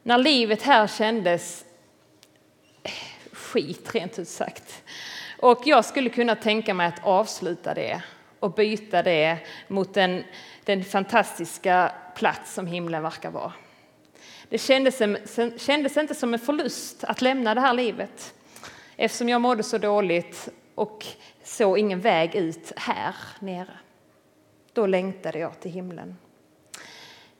När 0.03 0.19
livet 0.19 0.63
här 0.63 0.87
kändes 0.87 1.65
skit, 3.33 3.95
rent 3.95 4.19
ut 4.19 4.29
sagt. 4.29 4.83
Och 5.39 5.63
jag 5.65 5.85
skulle 5.85 6.11
kunna 6.11 6.35
tänka 6.35 6.75
mig 6.75 6.87
att 6.87 7.05
avsluta 7.05 7.75
det 7.75 8.03
och 8.41 8.55
byta 8.55 9.03
det 9.03 9.39
mot 9.69 9.97
en 9.97 10.25
den 10.71 10.85
fantastiska 10.85 11.93
plats 12.15 12.55
som 12.55 12.67
himlen 12.67 13.03
verkar 13.03 13.31
vara. 13.31 13.53
Det 14.49 14.59
kändes, 14.59 14.99
kändes 15.57 15.97
inte 15.97 16.15
som 16.15 16.35
en 16.35 16.41
förlust 16.41 17.05
att 17.05 17.23
lämna 17.23 17.55
det 17.55 17.61
här 17.61 17.75
livet 17.75 18.35
eftersom 18.97 19.29
jag 19.29 19.41
mådde 19.41 19.63
så 19.63 19.79
dåligt 19.79 20.49
och 20.75 21.07
såg 21.45 21.79
ingen 21.79 22.01
väg 22.01 22.35
ut 22.35 22.73
här 22.77 23.15
nere. 23.39 23.79
Då 24.73 24.87
längtade 24.87 25.39
jag 25.39 25.61
till 25.61 25.71
himlen. 25.71 26.17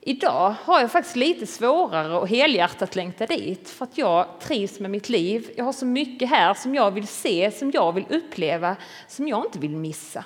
Idag 0.01 0.55
har 0.63 0.79
jag 0.81 0.91
faktiskt 0.91 1.15
lite 1.15 1.47
svårare 1.47 2.23
att 2.23 2.29
helhjärtat 2.29 2.95
längta 2.95 3.25
dit 3.25 3.69
för 3.69 3.85
att 3.85 3.97
jag 3.97 4.27
trivs 4.39 4.79
med 4.79 4.91
mitt 4.91 5.09
liv. 5.09 5.51
Jag 5.55 5.65
har 5.65 5.73
så 5.73 5.85
mycket 5.85 6.29
här 6.29 6.53
som 6.53 6.75
jag 6.75 6.91
vill 6.91 7.07
se, 7.07 7.51
som 7.51 7.71
jag 7.71 7.93
vill 7.93 8.05
uppleva, 8.09 8.75
som 9.07 9.27
jag 9.27 9.45
inte 9.45 9.59
vill 9.59 9.75
missa. 9.75 10.25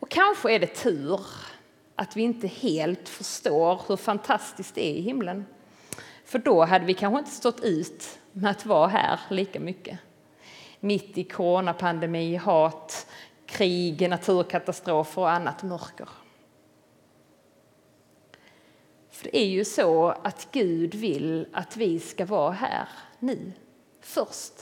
Och 0.00 0.08
kanske 0.08 0.54
är 0.54 0.58
det 0.58 0.74
tur 0.74 1.20
att 1.94 2.16
vi 2.16 2.22
inte 2.22 2.46
helt 2.46 3.08
förstår 3.08 3.80
hur 3.88 3.96
fantastiskt 3.96 4.74
det 4.74 4.86
är 4.86 4.94
i 4.94 5.00
himlen. 5.00 5.46
För 6.24 6.38
då 6.38 6.64
hade 6.64 6.84
vi 6.84 6.94
kanske 6.94 7.18
inte 7.18 7.30
stått 7.30 7.60
ut 7.60 8.18
med 8.32 8.50
att 8.50 8.66
vara 8.66 8.88
här 8.88 9.20
lika 9.30 9.60
mycket. 9.60 9.98
Mitt 10.80 11.18
i 11.18 11.24
coronapandemi, 11.24 12.36
hat, 12.36 13.06
krig, 13.46 14.10
naturkatastrofer 14.10 15.22
och 15.22 15.30
annat 15.30 15.62
mörker. 15.62 16.08
För 19.10 19.24
det 19.24 19.38
är 19.38 19.46
ju 19.46 19.64
så 19.64 20.08
att 20.08 20.48
Gud 20.52 20.94
vill 20.94 21.48
att 21.52 21.76
vi 21.76 22.00
ska 22.00 22.24
vara 22.24 22.52
här 22.52 22.88
nu, 23.18 23.52
först. 24.00 24.52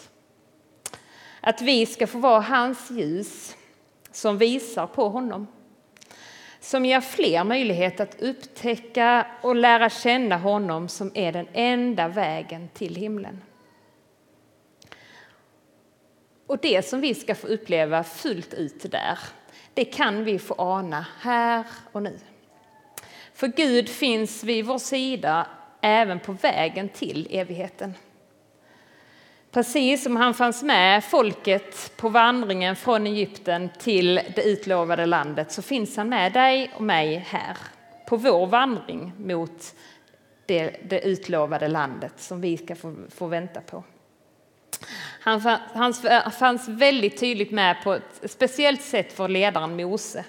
Att 1.41 1.62
vi 1.62 1.87
ska 1.87 2.07
få 2.07 2.19
vara 2.19 2.41
hans 2.41 2.91
ljus 2.91 3.57
som 4.16 4.38
visar 4.38 4.87
på 4.87 5.09
honom. 5.09 5.47
Som 6.61 6.85
ger 6.85 7.00
fler 7.00 7.44
möjlighet 7.44 8.00
att 8.00 8.23
upptäcka 8.23 9.26
och 9.42 9.56
lära 9.56 9.90
känna 9.90 10.37
honom 10.37 10.88
som 10.88 11.11
är 11.14 11.33
den 11.33 11.47
enda 11.52 12.09
vägen 12.09 12.68
till 12.68 12.94
himlen. 12.94 13.42
Och 16.47 16.59
det 16.59 16.87
som 16.87 17.00
vi 17.00 17.14
ska 17.14 17.35
få 17.35 17.47
uppleva 17.47 18.04
fullt 18.04 18.54
ut 18.54 18.90
där, 18.90 19.18
det 19.75 19.85
kan 19.85 20.25
vi 20.25 20.38
få 20.38 20.54
ana 20.59 21.06
här 21.21 21.64
och 21.92 22.02
nu. 22.02 22.18
För 23.35 23.47
Gud 23.47 23.88
finns 23.88 24.44
vid 24.44 24.64
vår 24.64 24.78
sida 24.78 25.47
även 25.80 26.21
på 26.21 26.33
vägen 26.33 26.88
till 26.88 27.28
evigheten. 27.30 27.94
Precis 29.54 30.02
som 30.02 30.16
han 30.16 30.34
fanns 30.34 30.62
med 30.62 31.04
folket 31.04 31.92
på 31.96 32.08
vandringen 32.08 32.76
från 32.76 33.06
Egypten 33.06 33.70
till 33.78 34.14
det 34.14 34.42
utlovade 34.42 35.06
landet 35.06 35.52
så 35.52 35.62
finns 35.62 35.96
han 35.96 36.08
med 36.08 36.32
dig 36.32 36.70
och 36.75 36.82
mig 36.82 37.26
här 37.28 37.56
på 38.06 38.16
vår 38.16 38.46
vandring 38.46 39.12
mot 39.18 39.75
det, 40.46 40.76
det 40.90 41.00
utlovade 41.00 41.68
landet 41.68 42.12
som 42.16 42.40
vi 42.40 42.56
ska 42.56 42.75
få, 42.75 42.94
få 43.14 43.26
vänta 43.26 43.61
på. 43.61 43.84
Han, 45.20 45.40
han 45.75 45.94
fanns 46.38 46.68
väldigt 46.68 47.20
tydligt 47.20 47.50
med 47.50 47.76
på 47.84 47.92
ett 47.92 48.30
speciellt 48.30 48.82
sätt 48.82 49.12
för 49.12 49.28
ledaren 49.28 49.76
Mose. 49.76 50.25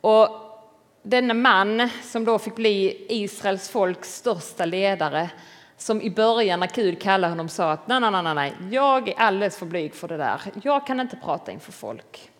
Och 0.00 0.28
denna 1.02 1.34
man 1.34 1.88
som 2.02 2.24
då 2.24 2.38
fick 2.38 2.56
bli 2.56 3.06
Israels 3.08 3.68
folks 3.68 4.14
största 4.14 4.64
ledare 4.64 5.30
som 5.82 6.02
i 6.02 6.10
början 6.10 6.60
när 6.60 6.70
Gud 6.74 7.02
kallade 7.02 7.32
honom 7.32 7.48
sa 7.48 7.72
att 7.72 7.88
nej, 7.88 8.00
nej, 8.00 8.10
nej, 8.22 8.34
nej, 8.34 8.52
jag 8.70 9.08
är 9.08 9.14
alldeles 9.18 9.58
för 9.58 9.66
blyg 9.66 9.94
för 9.94 10.08
det 10.08 10.16
där. 10.16 10.40
Jag 10.62 10.86
kan 10.86 11.00
inte 11.00 11.16
prata 11.16 11.52
inför 11.52 11.72
folk. 11.72 12.30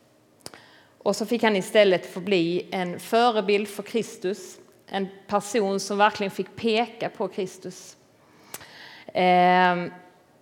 Och 0.99 1.17
så 1.17 1.27
fick 1.27 1.43
han 1.43 1.57
istället 1.57 2.13
få 2.13 2.21
bli 2.21 2.69
en 2.71 3.01
förebild 3.01 3.69
för 3.69 3.83
Kristus, 3.83 4.59
en 4.87 5.09
person 5.27 5.81
som 5.81 5.99
verkligen 5.99 6.31
fick 6.31 6.57
peka 6.57 7.09
på 7.09 7.29
Kristus. 7.29 7.97
Eh, 9.07 9.77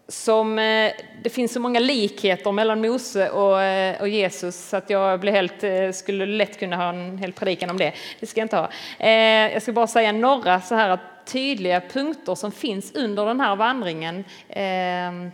som, 0.09 0.59
eh, 0.59 0.93
det 1.23 1.31
finns 1.31 1.53
så 1.53 1.61
många 1.61 1.81
likheter 1.81 2.53
mellan 2.53 2.81
Mose 2.81 3.31
och, 3.31 3.63
eh, 3.63 4.01
och 4.01 4.09
Jesus 4.09 4.69
så 4.69 4.77
att 4.77 4.91
jag 4.91 5.21
blir 5.21 5.33
helt, 5.33 5.65
eh, 5.65 5.91
skulle 5.93 6.27
lätt 6.27 6.59
kunna 6.59 6.77
ha 6.77 6.89
en 6.89 7.19
hel 7.19 7.33
predikan 7.33 7.71
om 7.71 7.77
det. 7.77 7.93
Det 8.21 8.27
ska 8.27 8.41
jag 8.41 8.45
inte 8.45 8.57
ha. 8.57 8.71
Ehm, 8.99 9.53
jag 9.53 9.63
ska 9.63 9.73
bara 9.73 9.87
säga 9.87 10.13
några 10.13 10.61
så 10.61 10.75
här 10.75 10.89
att 10.89 11.01
tydliga 11.29 11.81
punkter 11.81 12.35
som 12.35 12.53
finns 12.53 12.95
under 12.95 13.27
den 13.27 13.41
här 13.41 13.57
vandringen 13.57 14.25
ehm, 14.49 15.31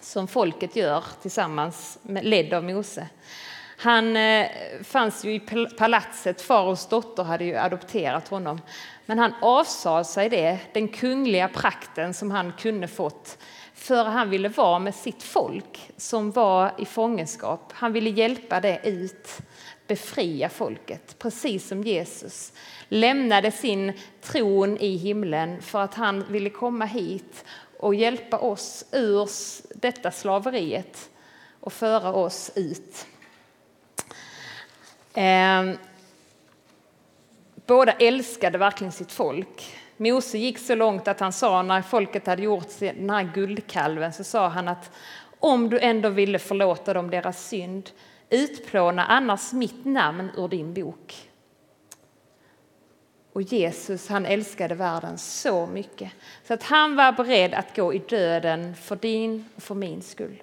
som 0.00 0.28
folket 0.28 0.76
gör 0.76 1.04
tillsammans, 1.22 1.98
ledd 2.02 2.54
av 2.54 2.64
Mose. 2.64 3.08
Han 3.80 4.16
eh, 4.16 4.46
fanns 4.82 5.24
ju 5.24 5.34
i 5.34 5.40
palatset, 5.78 6.42
faraos 6.42 6.88
dotter 6.88 7.22
hade 7.22 7.44
ju 7.44 7.56
adopterat 7.56 8.28
honom. 8.28 8.60
Men 9.06 9.18
han 9.18 9.34
avsade 9.42 10.04
sig 10.04 10.28
det, 10.28 10.58
den 10.72 10.88
kungliga 10.88 11.48
prakten 11.48 12.14
som 12.14 12.30
han 12.30 12.52
kunde 12.52 12.88
fått 12.88 13.38
för 13.78 14.04
han 14.04 14.30
ville 14.30 14.48
vara 14.48 14.78
med 14.78 14.94
sitt 14.94 15.22
folk 15.22 15.90
som 15.96 16.30
var 16.30 16.72
i 16.78 16.84
fångenskap. 16.84 17.72
Han 17.72 17.92
ville 17.92 18.10
hjälpa 18.10 18.60
det 18.60 18.80
ut, 18.84 19.38
befria 19.86 20.48
folket, 20.48 21.18
precis 21.18 21.68
som 21.68 21.82
Jesus 21.82 22.52
lämnade 22.88 23.50
sin 23.50 23.92
tron 24.22 24.78
i 24.78 24.96
himlen 24.96 25.62
för 25.62 25.80
att 25.80 25.94
han 25.94 26.24
ville 26.32 26.50
komma 26.50 26.84
hit 26.84 27.44
och 27.78 27.94
hjälpa 27.94 28.38
oss 28.38 28.84
ur 28.92 29.28
detta 29.74 30.10
slaveriet 30.10 31.10
och 31.60 31.72
föra 31.72 32.12
oss 32.12 32.50
ut. 32.54 33.06
Ehm, 35.14 35.78
båda 37.66 37.92
älskade 37.92 38.58
verkligen 38.58 38.92
sitt 38.92 39.12
folk. 39.12 39.77
Mose 39.98 40.38
gick 40.38 40.58
så 40.58 40.74
långt 40.74 41.08
att 41.08 41.20
han 41.20 41.32
sa 41.32 41.62
när 41.62 41.82
folket 41.82 42.26
hade 42.26 42.42
gjort 42.42 42.78
den 42.78 43.10
här 43.10 43.30
guldkalven 43.34 44.12
så 44.12 44.24
sa 44.24 44.48
han 44.48 44.68
att 44.68 44.90
om 45.38 45.68
du 45.68 45.78
ändå 45.78 46.08
ville 46.08 46.38
förlåta 46.38 46.94
dem 46.94 47.10
deras 47.10 47.48
synd 47.48 47.90
utplåna 48.30 49.04
annars 49.04 49.52
mitt 49.52 49.84
namn 49.84 50.30
ur 50.36 50.48
din 50.48 50.74
bok. 50.74 51.28
Och 53.32 53.42
Jesus 53.42 54.08
han 54.08 54.26
älskade 54.26 54.74
världen 54.74 55.18
så 55.18 55.66
mycket 55.66 56.12
så 56.44 56.54
att 56.54 56.62
han 56.62 56.96
var 56.96 57.12
beredd 57.12 57.54
att 57.54 57.76
gå 57.76 57.94
i 57.94 57.98
döden 57.98 58.74
för 58.74 58.96
din 58.96 59.44
och 59.56 59.62
för 59.62 59.74
min 59.74 60.02
skull. 60.02 60.42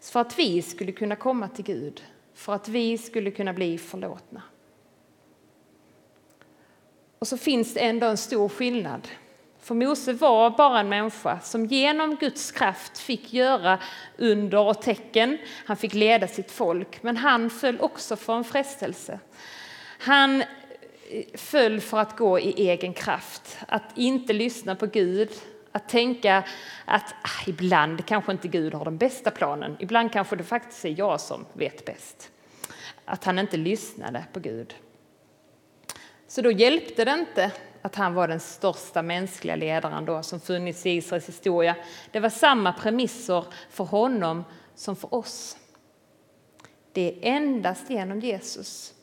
För 0.00 0.20
att 0.20 0.38
vi 0.38 0.62
skulle 0.62 0.92
kunna 0.92 1.16
komma 1.16 1.48
till 1.48 1.64
Gud, 1.64 2.02
för 2.34 2.54
att 2.54 2.68
vi 2.68 2.98
skulle 2.98 3.30
kunna 3.30 3.52
bli 3.52 3.78
förlåtna. 3.78 4.42
Och 7.20 7.28
så 7.28 7.36
finns 7.36 7.74
det 7.74 7.80
ändå 7.80 8.06
en 8.06 8.16
stor 8.16 8.48
skillnad. 8.48 9.08
För 9.60 9.74
Mose 9.74 10.12
var 10.12 10.50
bara 10.50 10.80
en 10.80 10.88
människa 10.88 11.40
som 11.40 11.66
genom 11.66 12.16
Guds 12.16 12.52
kraft 12.52 12.98
fick 12.98 13.32
göra 13.32 13.78
under 14.18 14.58
och 14.58 14.82
tecken. 14.82 15.38
Han 15.66 15.76
fick 15.76 15.94
leda 15.94 16.28
sitt 16.28 16.50
folk, 16.50 17.02
men 17.02 17.16
han 17.16 17.50
föll 17.50 17.80
också 17.80 18.16
för 18.16 18.36
en 18.36 18.44
frestelse. 18.44 19.20
Han 19.98 20.40
eh, 20.40 20.46
föll 21.34 21.80
för 21.80 21.98
att 21.98 22.16
gå 22.16 22.40
i 22.40 22.68
egen 22.68 22.94
kraft, 22.94 23.58
att 23.68 23.98
inte 23.98 24.32
lyssna 24.32 24.74
på 24.74 24.86
Gud, 24.86 25.30
att 25.72 25.88
tänka 25.88 26.44
att 26.84 27.14
ah, 27.22 27.44
ibland 27.46 28.06
kanske 28.06 28.32
inte 28.32 28.48
Gud 28.48 28.74
har 28.74 28.84
den 28.84 28.98
bästa 28.98 29.30
planen. 29.30 29.76
Ibland 29.78 30.12
kanske 30.12 30.36
det 30.36 30.44
faktiskt 30.44 30.84
är 30.84 30.98
jag 30.98 31.20
som 31.20 31.46
vet 31.52 31.84
bäst. 31.84 32.30
Att 33.04 33.24
han 33.24 33.38
inte 33.38 33.56
lyssnade 33.56 34.24
på 34.32 34.40
Gud. 34.40 34.74
Så 36.30 36.42
då 36.42 36.50
hjälpte 36.50 37.04
det 37.04 37.12
inte 37.12 37.52
att 37.82 37.94
han 37.94 38.14
var 38.14 38.28
den 38.28 38.40
största 38.40 39.02
mänskliga 39.02 39.56
ledaren 39.56 40.04
då 40.04 40.22
som 40.22 40.40
funnits 40.40 40.86
i 40.86 40.90
Israels 40.90 41.28
historia. 41.28 41.76
Det 42.10 42.20
var 42.20 42.28
samma 42.28 42.72
premisser 42.72 43.44
för 43.70 43.84
honom 43.84 44.44
som 44.74 44.96
för 44.96 45.14
oss. 45.14 45.56
Det 46.92 47.00
är 47.12 47.36
endast 47.36 47.90
genom 47.90 48.20
Jesus, 48.20 48.94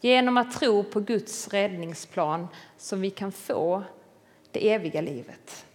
genom 0.00 0.36
att 0.36 0.52
tro 0.52 0.84
på 0.84 1.00
Guds 1.00 1.48
räddningsplan 1.48 2.48
som 2.78 3.00
vi 3.00 3.10
kan 3.10 3.32
få 3.32 3.82
det 4.50 4.72
eviga 4.72 5.00
livet. 5.00 5.66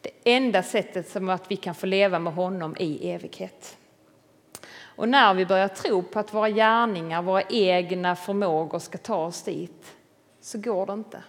Det 0.00 0.10
enda 0.24 0.62
sättet 0.62 1.08
som 1.08 1.28
att 1.28 1.50
vi 1.50 1.56
kan 1.56 1.74
få 1.74 1.86
leva 1.86 2.18
med 2.18 2.34
honom 2.34 2.76
i 2.78 3.10
evighet. 3.10 3.76
Och 4.98 5.08
när 5.08 5.34
vi 5.34 5.46
börjar 5.46 5.68
tro 5.68 6.02
på 6.02 6.18
att 6.18 6.34
våra 6.34 6.50
gärningar, 6.50 7.22
våra 7.22 7.42
egna 7.42 8.16
förmågor 8.16 8.78
ska 8.78 8.98
ta 8.98 9.16
oss 9.16 9.42
dit, 9.42 9.96
så 10.40 10.58
går 10.58 10.86
det 10.86 10.92
inte. 10.92 11.22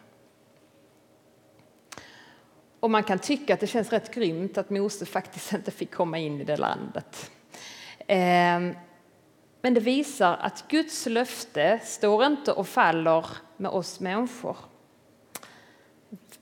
Och 2.80 2.92
man 2.92 3.04
kan 3.04 3.20
tycka 3.20 3.54
att 3.54 3.60
det 3.60 3.68
känns 3.68 3.92
rätt 3.92 4.14
grymt 4.14 4.58
att 4.58 4.70
Mose 4.70 5.06
faktiskt 5.06 5.54
inte 5.54 5.72
fick 5.72 5.92
komma 5.92 6.18
in 6.18 6.42
i 6.42 6.44
det 6.44 6.58
landet. 6.58 7.32
Ehm, 8.08 8.76
men 9.62 9.74
det 9.74 9.82
visar 9.82 10.38
att 10.42 10.66
Guds 10.68 11.06
löfte 11.06 11.80
står 11.84 12.26
inte 12.26 12.52
och 12.52 12.68
faller 12.68 13.26
med 13.58 13.72
oss 13.72 14.00
människor. 14.00 14.58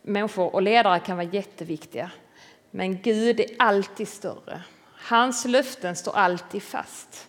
Människor 0.02 0.56
och 0.56 0.62
ledare 0.62 1.00
kan 1.00 1.18
vara 1.18 1.28
jätteviktiga, 1.28 2.12
men 2.72 3.02
Gud 3.02 3.40
är 3.40 3.48
alltid 3.60 4.08
större. 4.08 4.64
Hans 5.08 5.46
löften 5.46 5.96
står 5.96 6.16
alltid 6.16 6.64
fast. 6.64 7.28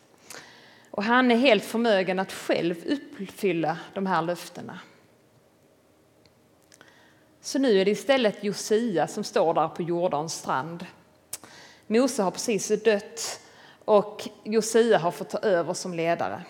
Och 0.91 1.05
han 1.05 1.31
är 1.31 1.37
helt 1.37 1.64
förmögen 1.64 2.19
att 2.19 2.33
själv 2.33 2.75
uppfylla 2.87 3.79
de 3.95 4.07
här 4.07 4.23
löftena. 4.23 4.79
Så 7.41 7.59
nu 7.59 7.81
är 7.81 7.85
det 7.85 7.91
istället 7.91 8.45
Josia 8.45 9.07
som 9.07 9.25
står 9.25 9.55
där 9.55 9.69
på 9.69 9.83
Jordans 9.83 10.35
strand. 10.35 10.87
Mose 11.87 12.23
har 12.23 12.31
precis 12.31 12.69
dött 12.85 13.41
och 13.85 14.29
Josia 14.45 14.99
har 14.99 15.11
fått 15.11 15.31
ta 15.31 15.38
över 15.38 15.75
som 15.75 15.95
ledare. 15.95 16.43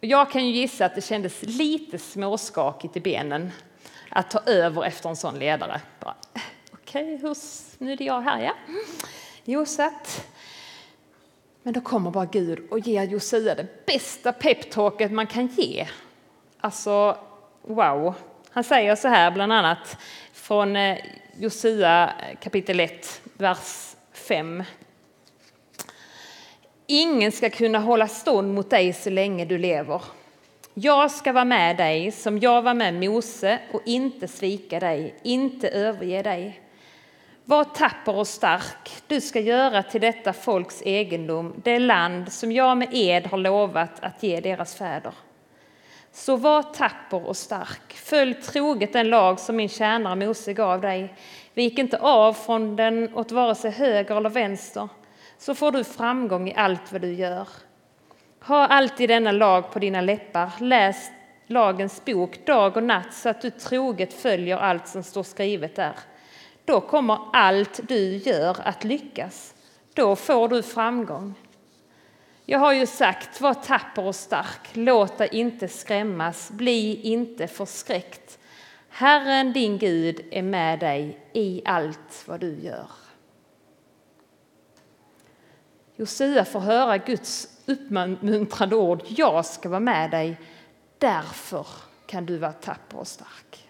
Jag 0.00 0.30
kan 0.30 0.46
ju 0.46 0.52
gissa 0.52 0.86
att 0.86 0.94
det 0.94 1.02
kändes 1.02 1.42
lite 1.42 1.98
småskakigt 1.98 2.96
i 2.96 3.00
benen 3.00 3.52
att 4.10 4.30
ta 4.30 4.40
över 4.46 4.84
efter 4.84 5.08
en 5.08 5.16
sån 5.16 5.38
ledare. 5.38 5.80
Okej, 6.72 7.14
okay, 7.14 7.34
nu 7.78 7.92
är 7.92 7.96
det 7.96 8.04
jag 8.04 8.20
här 8.20 8.42
ja. 8.42 8.54
Josef. 9.48 10.26
Men 11.62 11.74
då 11.74 11.80
kommer 11.80 12.10
bara 12.10 12.26
Gud 12.26 12.58
och 12.70 12.78
ger 12.78 13.02
Josia 13.02 13.54
det 13.54 13.86
bästa 13.86 14.32
peptalket 14.32 15.12
man 15.12 15.26
kan 15.26 15.46
ge. 15.46 15.86
Alltså, 16.60 17.16
wow. 17.62 18.14
Han 18.50 18.64
säger 18.64 18.96
så 18.96 19.08
här 19.08 19.30
bland 19.30 19.52
annat 19.52 19.96
från 20.32 20.76
eh, 20.76 20.98
Josia 21.38 22.12
kapitel 22.40 22.80
1, 22.80 23.22
vers 23.36 23.96
5. 24.12 24.64
Ingen 26.86 27.32
ska 27.32 27.50
kunna 27.50 27.78
hålla 27.78 28.08
stånd 28.08 28.54
mot 28.54 28.70
dig 28.70 28.92
så 28.92 29.10
länge 29.10 29.44
du 29.44 29.58
lever. 29.58 30.02
Jag 30.74 31.10
ska 31.10 31.32
vara 31.32 31.44
med 31.44 31.76
dig 31.76 32.12
som 32.12 32.38
jag 32.38 32.62
var 32.62 32.74
med 32.74 32.94
Mose 32.94 33.58
och 33.72 33.82
inte 33.84 34.28
svika 34.28 34.80
dig, 34.80 35.14
inte 35.22 35.68
överge 35.68 36.22
dig. 36.22 36.60
Var 37.48 37.64
tapper 37.64 38.14
och 38.14 38.26
stark, 38.26 39.02
du 39.06 39.20
ska 39.20 39.40
göra 39.40 39.82
till 39.82 40.00
detta 40.00 40.32
folks 40.32 40.82
egendom 40.82 41.54
det 41.64 41.78
land 41.78 42.32
som 42.32 42.52
jag 42.52 42.78
med 42.78 42.88
ed 42.92 43.26
har 43.26 43.38
lovat 43.38 43.90
att 44.04 44.22
ge 44.22 44.40
deras 44.40 44.74
fäder. 44.74 45.12
Så 46.12 46.36
var 46.36 46.62
tapper 46.62 47.26
och 47.26 47.36
stark, 47.36 47.92
följ 47.92 48.34
troget 48.34 48.92
den 48.92 49.08
lag 49.08 49.40
som 49.40 49.56
min 49.56 49.68
tjänare 49.68 50.16
Mose 50.16 50.52
gav 50.52 50.80
dig. 50.80 51.14
Vik 51.54 51.78
inte 51.78 51.98
av 51.98 52.32
från 52.32 52.76
den 52.76 53.14
åt 53.14 53.32
vare 53.32 53.54
sig 53.54 53.70
höger 53.70 54.16
eller 54.16 54.30
vänster, 54.30 54.88
så 55.38 55.54
får 55.54 55.72
du 55.72 55.84
framgång 55.84 56.48
i 56.48 56.54
allt 56.54 56.92
vad 56.92 57.00
du 57.00 57.12
gör. 57.12 57.48
Ha 58.40 58.66
alltid 58.66 59.08
denna 59.08 59.32
lag 59.32 59.72
på 59.72 59.78
dina 59.78 60.00
läppar. 60.00 60.50
Läs 60.60 61.10
lagens 61.46 62.04
bok 62.04 62.46
dag 62.46 62.76
och 62.76 62.82
natt 62.82 63.14
så 63.14 63.28
att 63.28 63.40
du 63.42 63.50
troget 63.50 64.12
följer 64.12 64.56
allt 64.56 64.88
som 64.88 65.02
står 65.02 65.22
skrivet 65.22 65.76
där. 65.76 65.94
Då 66.66 66.80
kommer 66.80 67.18
allt 67.32 67.80
du 67.88 68.16
gör 68.16 68.56
att 68.64 68.84
lyckas. 68.84 69.54
Då 69.94 70.16
får 70.16 70.48
du 70.48 70.62
framgång. 70.62 71.34
Jag 72.44 72.58
har 72.58 72.72
ju 72.72 72.86
sagt, 72.86 73.40
var 73.40 73.54
tapper 73.54 74.04
och 74.04 74.14
stark, 74.14 74.68
låt 74.72 75.18
dig 75.18 75.28
inte 75.32 75.68
skrämmas, 75.68 76.50
bli 76.50 77.00
inte 77.02 77.48
förskräckt. 77.48 78.38
Herren 78.88 79.52
din 79.52 79.78
Gud 79.78 80.20
är 80.30 80.42
med 80.42 80.80
dig 80.80 81.18
i 81.32 81.62
allt 81.64 82.24
vad 82.26 82.40
du 82.40 82.58
gör. 82.60 82.90
Josua 85.96 86.44
får 86.44 86.60
höra 86.60 86.98
Guds 86.98 87.48
uppmuntrande 87.66 88.76
ord. 88.76 89.02
Jag 89.08 89.46
ska 89.46 89.68
vara 89.68 89.80
med 89.80 90.10
dig, 90.10 90.40
därför 90.98 91.66
kan 92.06 92.26
du 92.26 92.38
vara 92.38 92.52
tapper 92.52 92.98
och 92.98 93.06
stark. 93.06 93.65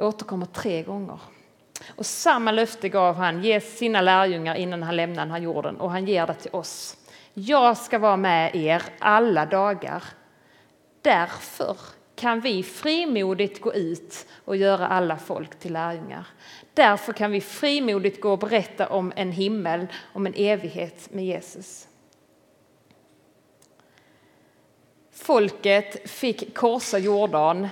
Återkommer 0.00 0.46
tre 0.46 0.82
gånger. 0.82 1.20
Och 1.96 2.06
samma 2.06 2.52
löfte 2.52 2.88
gav 2.88 3.16
han 3.16 3.60
sina 3.60 4.00
lärjungar 4.00 4.54
innan 4.54 4.82
han 4.82 4.96
lämnade 4.96 5.20
den 5.20 5.30
här 5.30 5.38
jorden 5.38 5.76
och 5.76 5.90
han 5.90 6.06
ger 6.06 6.26
det 6.26 6.34
till 6.34 6.50
oss. 6.50 6.96
Jag 7.34 7.76
ska 7.76 7.98
vara 7.98 8.16
med 8.16 8.56
er 8.56 8.82
alla 8.98 9.46
dagar. 9.46 10.04
Därför 11.02 11.76
kan 12.16 12.40
vi 12.40 12.62
frimodigt 12.62 13.60
gå 13.60 13.74
ut 13.74 14.26
och 14.44 14.56
göra 14.56 14.88
alla 14.88 15.16
folk 15.16 15.58
till 15.58 15.72
lärjungar. 15.72 16.26
Därför 16.74 17.12
kan 17.12 17.30
vi 17.30 17.40
frimodigt 17.40 18.20
gå 18.20 18.32
och 18.32 18.38
berätta 18.38 18.88
om 18.88 19.12
en 19.16 19.32
himmel, 19.32 19.86
om 20.12 20.26
en 20.26 20.34
evighet 20.34 21.12
med 21.12 21.24
Jesus. 21.24 21.88
Folket 25.12 26.10
fick 26.10 26.54
korsa 26.54 26.98
Jordan. 26.98 27.68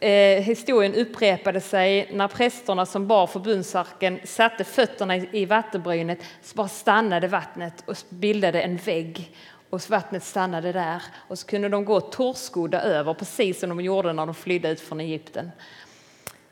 Eh, 0.00 0.42
historien 0.42 0.94
upprepade 0.94 1.60
sig 1.60 2.08
när 2.12 2.28
prästerna 2.28 2.86
som 2.86 3.06
bar 3.06 3.26
förbundsarken 3.26 4.20
satte 4.24 4.64
fötterna 4.64 5.16
i 5.16 5.46
vattenbrynet 5.46 6.18
så 6.42 6.56
bara 6.56 6.68
stannade 6.68 7.28
vattnet 7.28 7.84
och 7.86 7.96
bildade 8.08 8.62
en 8.62 8.76
vägg 8.76 9.36
och 9.70 9.80
vattnet 9.90 10.24
stannade 10.24 10.72
där 10.72 11.02
och 11.28 11.38
så 11.38 11.46
kunde 11.46 11.68
de 11.68 11.84
gå 11.84 12.00
torrskodda 12.00 12.82
över 12.82 13.14
precis 13.14 13.60
som 13.60 13.68
de 13.68 13.80
gjorde 13.80 14.12
när 14.12 14.26
de 14.26 14.34
flydde 14.34 14.70
ut 14.70 14.80
från 14.80 15.00
Egypten. 15.00 15.50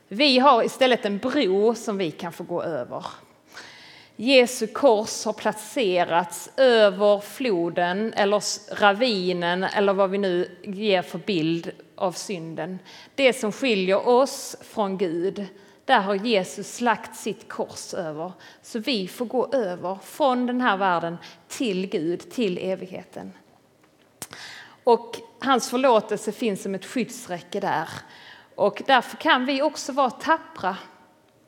Vi 0.07 0.39
har 0.39 0.63
istället 0.63 1.05
en 1.05 1.17
bro 1.17 1.75
som 1.75 1.97
vi 1.97 2.11
kan 2.11 2.31
få 2.31 2.43
gå 2.43 2.63
över. 2.63 3.05
Jesu 4.15 4.67
kors 4.67 5.25
har 5.25 5.33
placerats 5.33 6.49
över 6.57 7.19
floden 7.19 8.13
eller 8.13 8.43
ravinen 8.75 9.63
eller 9.63 9.93
vad 9.93 10.09
vi 10.09 10.17
nu 10.17 10.57
ger 10.63 11.01
för 11.01 11.17
bild 11.17 11.71
av 11.95 12.11
synden. 12.11 12.79
Det 13.15 13.33
som 13.33 13.51
skiljer 13.51 14.07
oss 14.07 14.55
från 14.61 14.97
Gud, 14.97 15.45
där 15.85 15.99
har 15.99 16.15
Jesus 16.15 16.81
lagt 16.81 17.15
sitt 17.15 17.49
kors 17.49 17.93
över. 17.93 18.31
Så 18.61 18.79
vi 18.79 19.07
får 19.07 19.25
gå 19.25 19.53
över 19.53 19.97
från 20.03 20.45
den 20.45 20.61
här 20.61 20.77
världen 20.77 21.17
till 21.47 21.89
Gud, 21.89 22.31
till 22.31 22.57
evigheten. 22.57 23.33
Och 24.83 25.17
hans 25.39 25.69
förlåtelse 25.69 26.31
finns 26.31 26.63
som 26.63 26.75
ett 26.75 26.85
skyddsräcke 26.85 27.59
där. 27.59 27.89
Och 28.55 28.81
därför 28.87 29.17
kan 29.17 29.45
vi 29.45 29.61
också 29.61 29.91
vara 29.91 30.09
tappra 30.09 30.77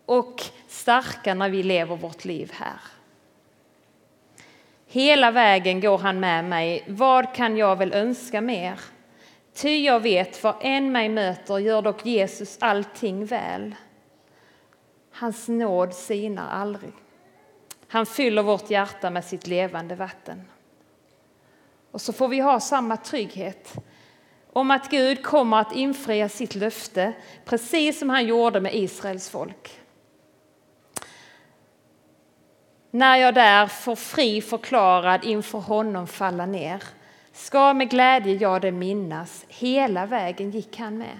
och 0.05 0.43
starka 0.75 1.33
när 1.33 1.49
vi 1.49 1.63
lever 1.63 1.95
vårt 1.95 2.25
liv 2.25 2.51
här. 2.53 2.79
Hela 4.87 5.31
vägen 5.31 5.81
går 5.81 5.97
han 5.97 6.19
med 6.19 6.45
mig. 6.45 6.83
Vad 6.87 7.35
kan 7.35 7.57
jag 7.57 7.75
väl 7.75 7.93
önska 7.93 8.41
mer? 8.41 8.79
Ty 9.53 9.83
jag 9.83 9.99
vet, 9.99 10.43
vad 10.43 10.55
än 10.61 10.91
mig 10.91 11.09
möter 11.09 11.57
gör 11.57 11.81
dock 11.81 12.05
Jesus 12.05 12.57
allting 12.61 13.25
väl. 13.25 13.75
Hans 15.11 15.47
nåd 15.47 15.93
sinar 15.93 16.49
aldrig. 16.49 16.93
Han 17.87 18.05
fyller 18.05 18.43
vårt 18.43 18.69
hjärta 18.69 19.09
med 19.09 19.25
sitt 19.25 19.47
levande 19.47 19.95
vatten. 19.95 20.41
Och 21.91 22.01
så 22.01 22.13
får 22.13 22.27
vi 22.27 22.39
ha 22.39 22.59
samma 22.59 22.97
trygghet 22.97 23.73
om 24.53 24.71
att 24.71 24.89
Gud 24.89 25.23
kommer 25.23 25.57
att 25.57 25.75
infria 25.75 26.29
sitt 26.29 26.55
löfte 26.55 27.13
precis 27.45 27.99
som 27.99 28.09
han 28.09 28.25
gjorde 28.25 28.61
med 28.61 28.75
Israels 28.75 29.29
folk. 29.29 29.79
När 32.95 33.17
jag 33.17 33.33
där 33.33 33.67
får 33.67 33.95
fri 33.95 34.41
förklarad 34.41 35.23
inför 35.23 35.59
honom 35.59 36.07
falla 36.07 36.45
ner 36.45 36.83
ska 37.33 37.73
med 37.73 37.89
glädje 37.89 38.33
jag 38.33 38.61
det 38.61 38.71
minnas, 38.71 39.45
hela 39.47 40.05
vägen 40.05 40.51
gick 40.51 40.77
han 40.77 40.97
med. 40.97 41.19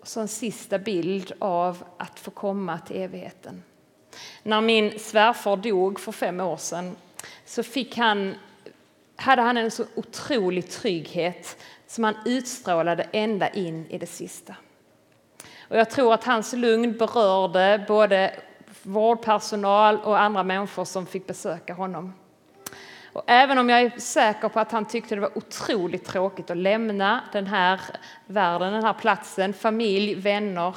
Och 0.00 0.08
så 0.08 0.20
en 0.20 0.28
sista 0.28 0.78
bild 0.78 1.32
av 1.38 1.84
att 1.96 2.20
få 2.20 2.30
komma 2.30 2.78
till 2.78 2.96
evigheten. 2.96 3.62
När 4.42 4.60
min 4.60 4.98
svärfar 4.98 5.56
dog 5.56 6.00
för 6.00 6.12
fem 6.12 6.40
år 6.40 6.56
sedan 6.56 6.96
så 7.44 7.62
fick 7.62 7.96
han, 7.96 8.34
hade 9.16 9.42
han 9.42 9.56
en 9.56 9.70
så 9.70 9.84
otrolig 9.94 10.70
trygghet 10.70 11.56
som 11.86 12.04
han 12.04 12.14
utstrålade 12.24 13.08
ända 13.12 13.48
in 13.48 13.86
i 13.86 13.98
det 13.98 14.06
sista. 14.06 14.54
Och 15.68 15.76
jag 15.76 15.90
tror 15.90 16.14
att 16.14 16.24
hans 16.24 16.52
lugn 16.52 16.98
berörde 16.98 17.84
både 17.88 18.40
vårdpersonal 18.82 19.96
och 19.96 20.20
andra 20.20 20.42
människor 20.42 20.84
som 20.84 21.06
fick 21.06 21.26
besöka 21.26 21.74
honom. 21.74 22.14
Och 23.12 23.24
även 23.26 23.58
om 23.58 23.68
jag 23.68 23.80
är 23.80 23.98
säker 23.98 24.48
på 24.48 24.60
att 24.60 24.72
han 24.72 24.84
tyckte 24.84 25.14
det 25.14 25.20
var 25.20 25.38
otroligt 25.38 26.04
tråkigt 26.04 26.50
att 26.50 26.56
lämna 26.56 27.20
den 27.32 27.46
här 27.46 27.80
världen, 28.26 28.72
den 28.72 28.84
här 28.84 28.92
platsen, 28.92 29.52
familj, 29.52 30.14
vänner, 30.14 30.76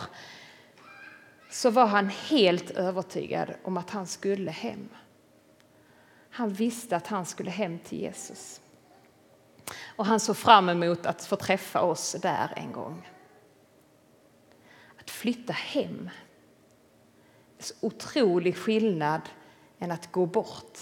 så 1.49 1.69
var 1.69 1.85
han 1.85 2.09
helt 2.09 2.71
övertygad 2.71 3.53
om 3.63 3.77
att 3.77 3.89
han 3.89 4.07
skulle 4.07 4.51
hem. 4.51 4.89
Han 6.29 6.53
visste 6.53 6.95
att 6.95 7.07
han 7.07 7.25
skulle 7.25 7.51
hem 7.51 7.79
till 7.79 7.99
Jesus. 7.99 8.61
Och 9.95 10.05
han 10.05 10.19
såg 10.19 10.37
fram 10.37 10.69
emot 10.69 11.05
att 11.05 11.25
få 11.25 11.35
träffa 11.35 11.81
oss 11.81 12.15
där 12.21 12.53
en 12.55 12.71
gång. 12.71 13.07
Flytta 15.21 15.53
hem. 15.53 16.09
En 17.57 17.63
så 17.63 17.73
otrolig 17.81 18.57
skillnad 18.57 19.21
än 19.79 19.91
att 19.91 20.11
gå 20.11 20.25
bort. 20.25 20.79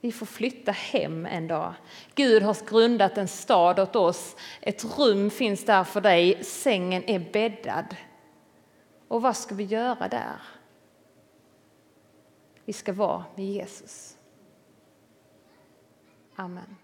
Vi 0.00 0.12
får 0.12 0.26
flytta 0.26 0.72
hem 0.72 1.26
en 1.26 1.48
dag. 1.48 1.74
Gud 2.14 2.42
har 2.42 2.66
grundat 2.68 3.18
en 3.18 3.28
stad 3.28 3.80
åt 3.80 3.96
oss. 3.96 4.36
Ett 4.60 4.98
rum 4.98 5.30
finns 5.30 5.64
där 5.64 5.84
för 5.84 6.00
dig. 6.00 6.44
Sängen 6.44 7.04
är 7.06 7.18
bäddad. 7.32 7.96
Och 9.08 9.22
vad 9.22 9.36
ska 9.36 9.54
vi 9.54 9.64
göra 9.64 10.08
där? 10.08 10.40
Vi 12.64 12.72
ska 12.72 12.92
vara 12.92 13.24
med 13.34 13.46
Jesus. 13.46 14.16
Amen. 16.34 16.76